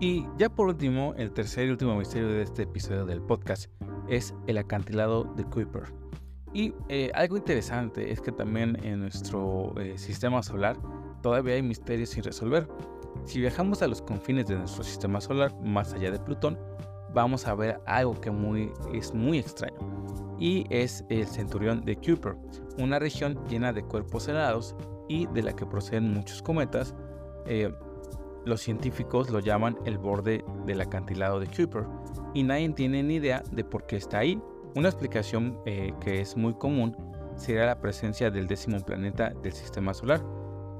Y 0.00 0.26
Ya 0.36 0.50
por 0.50 0.66
último, 0.66 1.14
el 1.16 1.32
tercer 1.32 1.66
y 1.66 1.70
último 1.70 1.96
misterio 1.96 2.28
de 2.28 2.42
este 2.42 2.64
episodio 2.64 3.06
del 3.06 3.22
podcast 3.22 3.70
es 4.06 4.34
el 4.46 4.58
acantilado 4.58 5.24
de 5.24 5.44
Kuiper. 5.44 6.03
Y 6.54 6.72
eh, 6.88 7.10
algo 7.14 7.36
interesante 7.36 8.12
es 8.12 8.20
que 8.20 8.30
también 8.30 8.78
en 8.84 9.00
nuestro 9.00 9.74
eh, 9.76 9.98
sistema 9.98 10.40
solar 10.40 10.76
todavía 11.20 11.54
hay 11.54 11.62
misterios 11.62 12.10
sin 12.10 12.22
resolver. 12.22 12.68
Si 13.24 13.40
viajamos 13.40 13.82
a 13.82 13.88
los 13.88 14.00
confines 14.00 14.46
de 14.46 14.56
nuestro 14.56 14.84
sistema 14.84 15.20
solar, 15.20 15.52
más 15.62 15.92
allá 15.94 16.12
de 16.12 16.20
Plutón, 16.20 16.56
vamos 17.12 17.48
a 17.48 17.56
ver 17.56 17.80
algo 17.86 18.20
que 18.20 18.30
es 18.92 19.12
muy 19.12 19.38
extraño. 19.38 19.76
Y 20.38 20.64
es 20.70 21.04
el 21.08 21.26
centurión 21.26 21.84
de 21.84 21.96
Kuiper, 21.96 22.36
una 22.78 23.00
región 23.00 23.36
llena 23.48 23.72
de 23.72 23.82
cuerpos 23.82 24.28
helados 24.28 24.76
y 25.08 25.26
de 25.26 25.42
la 25.42 25.56
que 25.56 25.66
proceden 25.66 26.12
muchos 26.12 26.40
cometas. 26.40 26.94
Eh, 27.46 27.72
los 28.44 28.60
científicos 28.60 29.30
lo 29.30 29.40
llaman 29.40 29.76
el 29.86 29.98
borde 29.98 30.44
del 30.66 30.80
acantilado 30.80 31.40
de 31.40 31.48
Kuiper 31.48 31.86
y 32.32 32.44
nadie 32.44 32.68
tiene 32.70 33.02
ni 33.02 33.14
idea 33.16 33.42
de 33.50 33.64
por 33.64 33.86
qué 33.86 33.96
está 33.96 34.18
ahí 34.18 34.40
una 34.74 34.88
explicación 34.88 35.58
eh, 35.66 35.92
que 36.00 36.20
es 36.20 36.36
muy 36.36 36.54
común 36.54 36.96
sería 37.36 37.66
la 37.66 37.80
presencia 37.80 38.30
del 38.30 38.46
décimo 38.46 38.80
planeta 38.80 39.30
del 39.42 39.52
sistema 39.52 39.94
solar, 39.94 40.24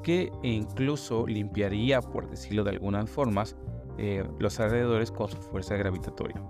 que 0.03 0.31
incluso 0.43 1.27
limpiaría, 1.27 2.01
por 2.01 2.29
decirlo 2.29 2.65
de 2.65 2.71
algunas 2.71 3.09
formas, 3.11 3.57
eh, 3.99 4.25
los 4.39 4.61
alrededores 4.61 5.11
con 5.11 5.29
su 5.29 5.37
fuerza 5.37 5.77
gravitatoria. 5.77 6.41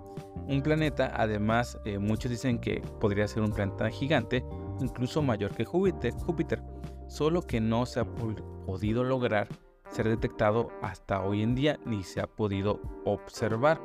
Un 0.47 0.61
planeta, 0.61 1.11
además, 1.15 1.79
eh, 1.85 1.97
muchos 1.97 2.29
dicen 2.29 2.59
que 2.59 2.81
podría 2.99 3.27
ser 3.27 3.43
un 3.43 3.51
planeta 3.51 3.89
gigante, 3.89 4.43
incluso 4.79 5.21
mayor 5.21 5.55
que 5.55 5.65
Júpiter, 5.65 6.13
Júpiter 6.13 6.61
solo 7.07 7.41
que 7.41 7.61
no 7.61 7.85
se 7.85 7.99
ha 7.99 8.05
podido 8.05 9.03
lograr 9.03 9.47
ser 9.89 10.09
detectado 10.09 10.69
hasta 10.81 11.23
hoy 11.23 11.41
en 11.41 11.55
día 11.55 11.79
ni 11.85 12.03
se 12.03 12.19
ha 12.19 12.27
podido 12.27 12.81
observar. 13.05 13.79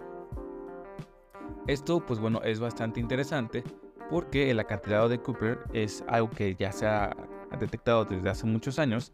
Esto, 1.67 2.05
pues 2.05 2.19
bueno, 2.21 2.43
es 2.43 2.61
bastante 2.61 3.01
interesante 3.01 3.63
porque 4.11 4.51
el 4.51 4.59
acantilado 4.59 5.09
de 5.09 5.21
Cooper 5.21 5.61
es 5.73 6.05
algo 6.09 6.31
que 6.31 6.55
ya 6.57 6.73
se 6.73 6.87
ha 6.87 7.17
detectado 7.59 8.05
desde 8.05 8.29
hace 8.29 8.47
muchos 8.47 8.79
años 8.79 9.13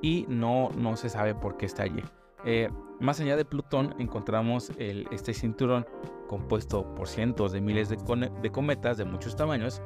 y 0.00 0.26
no, 0.28 0.70
no 0.76 0.96
se 0.96 1.08
sabe 1.08 1.34
por 1.34 1.56
qué 1.56 1.66
está 1.66 1.82
allí. 1.82 2.02
Eh, 2.44 2.70
más 3.00 3.20
allá 3.20 3.36
de 3.36 3.44
Plutón 3.44 3.94
encontramos 3.98 4.72
este 4.78 5.34
cinturón 5.34 5.86
compuesto 6.28 6.94
por 6.94 7.08
cientos 7.08 7.52
de 7.52 7.60
miles 7.60 7.88
de, 7.88 8.50
cometas 8.50 8.96
de 8.96 9.04
muchos 9.04 9.34
tamaños 9.34 9.82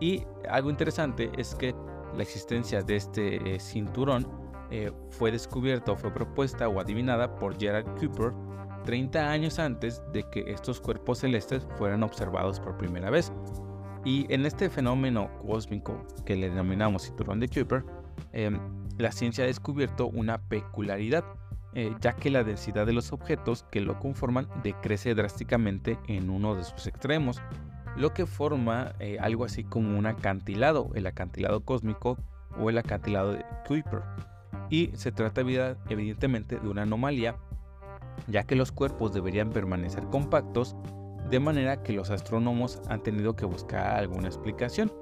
y 0.00 0.24
algo 0.48 0.70
interesante 0.70 1.30
es 1.36 1.54
que 1.54 1.74
la 2.14 2.22
existencia 2.22 2.82
de 2.82 2.96
este 2.96 3.54
eh, 3.54 3.60
cinturón 3.60 4.26
eh, 4.70 4.90
fue 5.10 5.30
descubierta 5.30 5.92
o 5.92 5.96
fue 5.96 6.12
propuesta 6.12 6.68
o 6.68 6.80
adivinada 6.80 7.36
por 7.36 7.58
Gerard 7.58 7.86
Cooper 7.98 8.32
30 8.86 9.30
años 9.30 9.58
antes 9.58 10.02
de 10.12 10.22
que 10.30 10.50
estos 10.50 10.80
cuerpos 10.80 11.18
celestes 11.18 11.66
fueran 11.76 12.02
observados 12.02 12.58
por 12.60 12.78
primera 12.78 13.10
vez. 13.10 13.30
Y 14.04 14.32
en 14.32 14.46
este 14.46 14.70
fenómeno 14.70 15.28
cósmico 15.44 16.06
que 16.24 16.36
le 16.36 16.48
denominamos 16.48 17.02
cinturón 17.02 17.40
de 17.40 17.48
Kuiper, 17.48 17.84
em, 18.32 18.58
la 18.96 19.12
ciencia 19.12 19.44
ha 19.44 19.48
descubierto 19.48 20.06
una 20.06 20.38
peculiaridad, 20.38 21.24
eh, 21.74 21.94
ya 22.00 22.14
que 22.14 22.30
la 22.30 22.44
densidad 22.44 22.86
de 22.86 22.92
los 22.92 23.12
objetos 23.12 23.64
que 23.70 23.80
lo 23.80 23.98
conforman 23.98 24.48
decrece 24.62 25.14
drásticamente 25.14 25.98
en 26.06 26.30
uno 26.30 26.54
de 26.54 26.64
sus 26.64 26.86
extremos, 26.86 27.42
lo 27.96 28.14
que 28.14 28.26
forma 28.26 28.94
eh, 29.00 29.18
algo 29.20 29.44
así 29.44 29.64
como 29.64 29.98
un 29.98 30.06
acantilado, 30.06 30.90
el 30.94 31.06
acantilado 31.06 31.64
cósmico 31.64 32.16
o 32.58 32.70
el 32.70 32.78
acantilado 32.78 33.32
de 33.32 33.44
Kuiper. 33.66 34.02
Y 34.70 34.90
se 34.94 35.12
trata 35.12 35.40
evidentemente 35.40 36.58
de 36.58 36.68
una 36.68 36.82
anomalía 36.82 37.36
ya 38.28 38.44
que 38.44 38.56
los 38.56 38.72
cuerpos 38.72 39.12
deberían 39.12 39.50
permanecer 39.50 40.04
compactos, 40.04 40.76
de 41.30 41.40
manera 41.40 41.82
que 41.82 41.92
los 41.92 42.10
astrónomos 42.10 42.80
han 42.88 43.02
tenido 43.02 43.34
que 43.34 43.46
buscar 43.46 43.96
alguna 43.96 44.28
explicación. 44.28 44.92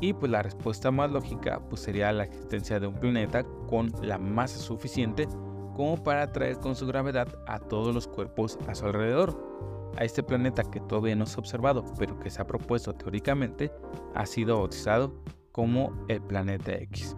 Y 0.00 0.12
pues 0.12 0.30
la 0.30 0.42
respuesta 0.42 0.90
más 0.90 1.10
lógica 1.10 1.60
pues 1.68 1.82
sería 1.82 2.12
la 2.12 2.24
existencia 2.24 2.78
de 2.78 2.86
un 2.86 2.94
planeta 2.94 3.44
con 3.68 3.92
la 4.02 4.18
masa 4.18 4.58
suficiente 4.58 5.26
como 5.74 6.02
para 6.02 6.22
atraer 6.22 6.58
con 6.58 6.74
su 6.74 6.86
gravedad 6.86 7.28
a 7.46 7.58
todos 7.58 7.94
los 7.94 8.06
cuerpos 8.06 8.58
a 8.66 8.74
su 8.74 8.86
alrededor. 8.86 9.48
A 9.96 10.04
este 10.04 10.22
planeta 10.22 10.62
que 10.62 10.80
todavía 10.80 11.16
no 11.16 11.26
se 11.26 11.36
ha 11.36 11.38
observado, 11.38 11.84
pero 11.98 12.18
que 12.20 12.30
se 12.30 12.40
ha 12.40 12.46
propuesto 12.46 12.94
teóricamente, 12.94 13.72
ha 14.14 14.26
sido 14.26 14.58
bautizado 14.58 15.22
como 15.50 15.92
el 16.08 16.20
planeta 16.20 16.72
X. 16.72 17.16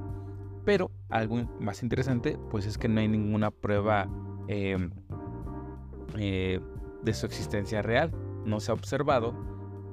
Pero 0.64 0.90
algo 1.10 1.36
más 1.58 1.82
interesante 1.82 2.38
pues 2.50 2.66
es 2.66 2.78
que 2.78 2.88
no 2.88 3.00
hay 3.00 3.08
ninguna 3.08 3.50
prueba 3.50 4.08
em, 4.48 4.90
eh, 6.18 6.60
de 7.02 7.14
su 7.14 7.26
existencia 7.26 7.82
real. 7.82 8.12
No 8.44 8.60
se 8.60 8.70
ha 8.70 8.74
observado 8.74 9.34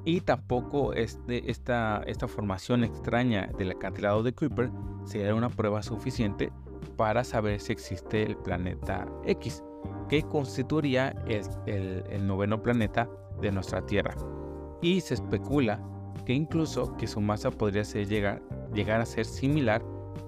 y 0.08 0.21
tampoco 0.21 0.93
este, 0.93 1.51
esta, 1.51 2.01
esta 2.08 2.30
formación 2.30 2.86
extraña 2.86 3.49
del 3.58 3.71
acantilado 3.71 4.23
de 4.23 4.34
Kuiper 4.34 4.71
sería 5.03 5.36
una 5.36 5.49
prueba 5.49 5.84
suficiente 5.84 6.49
para 6.95 7.25
saber 7.25 7.60
si 7.60 7.73
existe 7.73 8.23
el 8.23 8.38
planeta 8.38 9.06
X, 9.25 9.63
que 10.08 10.23
constituiría 10.23 11.10
el, 11.27 12.03
el, 12.10 12.25
noveno 12.25 12.63
planeta 12.63 13.10
de 13.41 13.51
nuestra 13.51 13.86
Tierra. 13.86 14.15
Y 14.82 15.01
se 15.01 15.15
especula 15.15 15.82
que 16.25 16.32
incluso 16.34 16.95
que 16.95 17.06
su 17.06 17.19
masa 17.19 17.51
podría 17.51 17.84
llegar, 17.84 18.41
llegar 18.73 19.01
a 19.01 19.06
ser 19.06 19.25
similar 19.25 19.84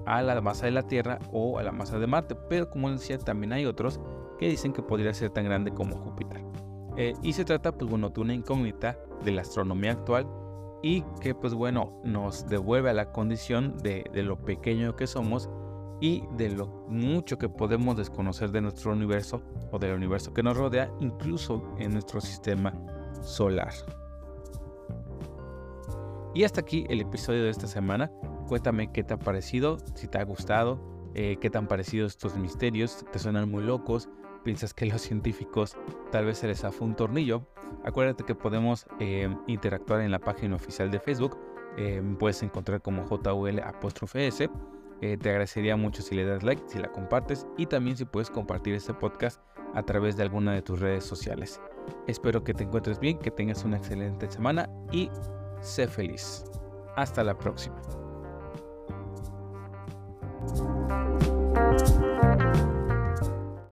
a 0.06 0.21
la 0.21 0.41
masa 0.41 0.65
de 0.65 0.71
la 0.71 0.84
Tierra 0.84 1.19
o 1.32 1.58
a 1.58 1.63
la 1.63 1.71
masa 1.71 1.99
de 1.99 2.08
Marte, 2.08 2.36
pero 2.49 2.69
como 2.69 2.91
decía 2.91 3.17
también 3.17 3.54
hay 3.54 3.65
otros 3.65 3.99
que 4.39 4.49
dicen 4.49 4.73
que 4.73 4.82
podría 4.82 5.13
ser 5.13 5.30
tan 5.30 5.43
grande 5.43 5.71
como 5.71 5.97
Júpiter. 5.97 6.43
Eh, 6.97 7.13
y 7.21 7.34
se 7.34 7.45
trata, 7.45 7.71
pues 7.71 7.89
bueno, 7.89 8.10
de 8.10 8.21
una 8.21 8.34
incógnita 8.34 8.97
de 9.23 9.32
la 9.32 9.41
astronomía 9.41 9.91
actual 9.91 10.28
y 10.82 11.04
que, 11.21 11.36
pues 11.36 11.54
bueno, 11.54 12.02
nos 12.04 12.47
devuelve 12.47 12.89
a 12.89 12.93
la 12.93 13.12
condición 13.12 13.78
de, 13.78 14.06
de 14.13 14.23
lo 14.23 14.43
pequeño 14.43 14.95
que 14.95 15.08
somos 15.08 15.49
y 16.02 16.23
de 16.38 16.49
lo 16.49 16.67
mucho 16.88 17.38
que 17.38 17.49
podemos 17.49 17.97
desconocer 17.97 18.52
de 18.52 18.62
nuestro 18.62 18.93
universo 18.93 19.41
o 19.71 19.80
del 19.80 19.93
universo 19.93 20.34
que 20.34 20.41
nos 20.41 20.58
rodea, 20.58 20.89
incluso 20.99 21.75
en 21.78 21.91
nuestro 21.91 22.21
sistema 22.21 22.73
solar. 23.21 23.73
Y 26.34 26.43
hasta 26.43 26.62
aquí 26.62 26.86
el 26.89 27.02
episodio 27.02 27.43
de 27.43 27.49
esta 27.49 27.67
semana. 27.67 28.12
Cuéntame 28.47 28.91
qué 28.91 29.04
te 29.04 29.13
ha 29.13 29.19
parecido, 29.19 29.78
si 29.95 30.08
te 30.08 30.17
ha 30.17 30.23
gustado, 30.23 30.80
eh, 31.13 31.38
qué 31.39 31.49
te 31.49 31.58
han 31.58 31.67
parecido 31.67 32.08
estos 32.08 32.36
misterios, 32.36 33.06
te 33.12 33.19
suenan 33.19 33.49
muy 33.49 33.63
locos, 33.63 34.10
piensas 34.49 34.73
que 34.73 34.88
los 34.88 35.01
científicos 35.09 35.77
tal 36.12 36.25
vez 36.25 36.39
se 36.39 36.47
les 36.47 36.63
hace 36.63 36.83
un 36.83 36.95
tornillo, 36.95 37.45
acuérdate 37.83 38.23
que 38.23 38.33
podemos 38.33 38.88
eh, 38.99 39.29
interactuar 39.45 40.01
en 40.01 40.09
la 40.09 40.17
página 40.17 40.55
oficial 40.55 40.89
de 40.89 40.99
Facebook. 40.99 41.38
Eh, 41.77 42.01
puedes 42.17 42.41
encontrar 42.41 42.81
como 42.81 43.05
JUL 43.05 43.59
apóstrofe 43.59 44.25
S. 44.25 44.49
Eh, 45.01 45.17
te 45.17 45.29
agradecería 45.29 45.77
mucho 45.77 46.01
si 46.01 46.15
le 46.15 46.25
das 46.25 46.41
like, 46.41 46.63
si 46.65 46.79
la 46.79 46.91
compartes 46.91 47.45
y 47.57 47.67
también 47.67 47.95
si 47.95 48.05
puedes 48.05 48.31
compartir 48.31 48.73
este 48.73 48.93
podcast 48.95 49.39
a 49.75 49.83
través 49.83 50.17
de 50.17 50.23
alguna 50.23 50.53
de 50.53 50.63
tus 50.63 50.79
redes 50.79 51.03
sociales. 51.03 51.62
Espero 52.07 52.43
que 52.43 52.55
te 52.55 52.63
encuentres 52.63 52.99
bien, 52.99 53.19
que 53.19 53.29
tengas 53.29 53.63
una 53.63 53.77
excelente 53.77 54.31
semana 54.31 54.67
y 54.91 55.12
sé 55.62 55.88
feliz. 55.88 56.43
Hasta 56.95 57.23
la 57.23 57.38
próxima. 57.38 57.79